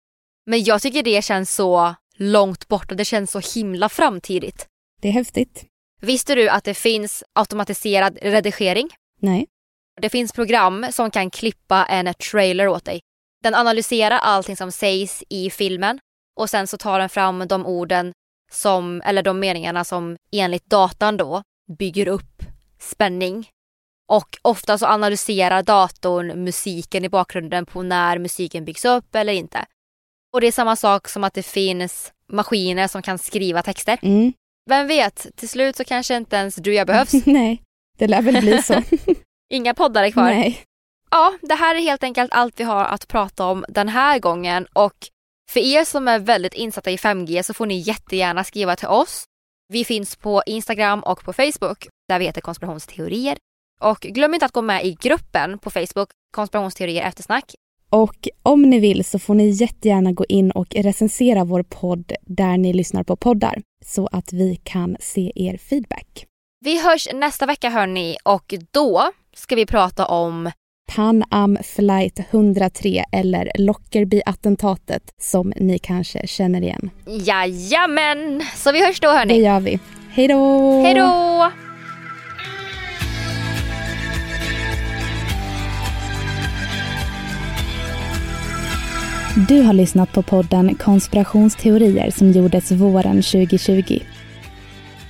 Men 0.46 0.64
jag 0.64 0.82
tycker 0.82 1.04
det 1.04 1.22
känns 1.22 1.56
så 1.56 1.96
långt 2.16 2.68
bort 2.68 2.92
och 2.92 2.98
det 2.98 3.06
känns 3.06 3.32
så 3.32 3.60
himla 3.60 3.90
framtidigt. 3.90 4.68
Det 5.02 5.08
är 5.08 5.12
häftigt. 5.12 5.66
Visste 6.02 6.36
du 6.36 6.50
att 6.50 6.64
det 6.64 6.74
finns 6.74 7.24
automatiserad 7.34 8.18
redigering? 8.22 8.90
Nej. 9.22 9.48
Det 10.02 10.10
finns 10.10 10.32
program 10.32 10.86
som 10.92 11.12
kan 11.12 11.30
klippa 11.30 11.86
en 11.86 12.14
trailer 12.14 12.68
åt 12.68 12.86
dig. 12.86 13.02
Den 13.44 13.56
analyserar 13.56 14.18
allting 14.18 14.58
som 14.58 14.72
sägs 14.72 15.24
i 15.30 15.50
filmen 15.50 16.00
och 16.40 16.50
sen 16.50 16.68
så 16.68 16.78
tar 16.78 17.00
den 17.00 17.10
fram 17.10 17.48
de 17.48 17.66
orden 17.66 18.14
som, 18.52 19.02
eller 19.06 19.24
de 19.24 19.40
meningarna 19.40 19.84
som 19.84 20.18
enligt 20.32 20.66
datan 20.66 21.18
då 21.18 21.44
bygger 21.80 22.08
upp 22.08 22.44
spänning. 22.80 23.50
Och 24.10 24.38
ofta 24.42 24.78
så 24.78 24.86
analyserar 24.86 25.64
datorn 25.64 26.44
musiken 26.44 27.06
i 27.06 27.10
bakgrunden 27.10 27.66
på 27.66 27.84
när 27.84 28.20
musiken 28.20 28.66
byggs 28.66 28.86
upp 28.86 29.16
eller 29.16 29.34
inte. 29.34 29.66
Och 30.34 30.42
det 30.42 30.48
är 30.48 30.52
samma 30.52 30.76
sak 30.76 31.08
som 31.08 31.24
att 31.24 31.34
det 31.34 31.44
finns 31.44 32.14
maskiner 32.32 32.88
som 32.88 33.02
kan 33.02 33.18
skriva 33.18 33.62
texter. 33.62 34.00
Mm. 34.02 34.34
Vem 34.70 34.88
vet, 34.88 35.28
till 35.36 35.50
slut 35.50 35.76
så 35.76 35.84
kanske 35.84 36.16
inte 36.16 36.36
ens 36.36 36.56
du 36.56 36.70
och 36.70 36.76
jag 36.76 36.88
behövs. 36.88 37.14
Nej, 37.26 37.62
det 37.98 38.08
lär 38.08 38.22
väl 38.22 38.42
bli 38.42 38.62
så. 38.62 38.84
Inga 39.54 39.74
poddar 39.74 40.04
är 40.04 40.12
kvar. 40.12 40.24
Nej. 40.24 40.64
Ja, 41.12 41.34
det 41.42 41.56
här 41.56 41.76
är 41.76 41.80
helt 41.80 42.04
enkelt 42.04 42.32
allt 42.34 42.60
vi 42.60 42.64
har 42.64 42.86
att 42.86 43.08
prata 43.08 43.46
om 43.46 43.66
den 43.70 43.90
här 43.90 44.20
gången 44.20 44.68
och 44.74 44.96
för 45.52 45.60
er 45.60 45.86
som 45.86 46.08
är 46.08 46.20
väldigt 46.20 46.54
insatta 46.54 46.92
i 46.92 46.98
5G 46.98 47.44
så 47.44 47.54
får 47.54 47.66
ni 47.66 47.78
jättegärna 47.78 48.44
skriva 48.44 48.76
till 48.76 48.88
oss. 48.88 49.24
Vi 49.68 49.86
finns 49.86 50.16
på 50.16 50.44
Instagram 50.46 51.00
och 51.00 51.24
på 51.24 51.34
Facebook 51.34 51.88
där 52.08 52.20
vi 52.20 52.26
heter 52.26 52.42
konspirationsteorier. 52.42 53.38
Och 53.80 54.00
glöm 54.00 54.34
inte 54.34 54.46
att 54.46 54.52
gå 54.52 54.62
med 54.62 54.86
i 54.86 54.98
gruppen 55.02 55.60
på 55.60 55.70
Facebook, 55.70 56.10
konspirationsteorier 56.36 57.08
eftersnack. 57.08 57.56
Och 57.90 58.28
om 58.44 58.62
ni 58.62 58.80
vill 58.80 59.06
så 59.06 59.20
får 59.20 59.34
ni 59.34 59.50
jättegärna 59.50 60.12
gå 60.12 60.26
in 60.30 60.52
och 60.52 60.76
recensera 60.76 61.44
vår 61.44 61.64
podd 61.64 62.12
där 62.22 62.58
ni 62.58 62.74
lyssnar 62.74 63.04
på 63.04 63.16
poddar 63.16 63.62
så 63.86 64.10
att 64.12 64.34
vi 64.34 64.56
kan 64.64 64.98
se 65.00 65.32
er 65.36 65.58
feedback. 65.58 66.26
Vi 66.66 66.82
hörs 66.84 67.08
nästa 67.14 67.46
vecka 67.46 67.70
hörni 67.70 68.18
och 68.24 68.54
då 68.72 69.12
ska 69.36 69.56
vi 69.56 69.66
prata 69.66 70.06
om 70.06 70.52
Pan 70.96 71.24
Am 71.30 71.58
Flight 71.64 72.20
103 72.32 73.04
eller 73.12 73.52
Lockerbie-attentatet 73.56 75.14
som 75.22 75.54
ni 75.56 75.80
kanske 75.80 76.28
känner 76.28 76.62
igen. 76.62 76.90
Jajamän! 77.06 78.44
Så 78.56 78.72
vi 78.72 78.86
hörs 78.86 79.00
då 79.00 79.08
hörni. 79.08 79.34
Det 79.34 79.40
gör 79.40 79.60
vi. 79.60 79.80
Hej 80.10 80.28
då! 80.28 80.82
Hej 80.84 80.96
då! 80.96 81.69
Du 89.36 89.62
har 89.62 89.74
lyssnat 89.74 90.14
på 90.14 90.22
podden 90.24 90.76
Konspirationsteorier 90.76 92.12
som 92.12 92.32
gjordes 92.32 92.72
våren 92.72 93.22
2020. 93.22 94.00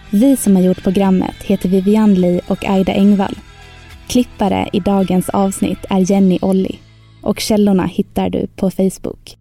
Vi 0.09 0.37
som 0.37 0.55
har 0.55 0.63
gjort 0.63 0.83
programmet 0.83 1.35
heter 1.43 1.69
Vivian 1.69 2.13
Lee 2.13 2.41
och 2.47 2.65
Aida 2.65 2.93
Engvall. 2.93 3.35
Klippare 4.07 4.69
i 4.73 4.79
dagens 4.79 5.29
avsnitt 5.29 5.85
är 5.89 6.11
Jenny 6.11 6.39
Olli 6.41 6.79
och 7.21 7.39
källorna 7.39 7.85
hittar 7.85 8.29
du 8.29 8.47
på 8.47 8.71
Facebook. 8.71 9.38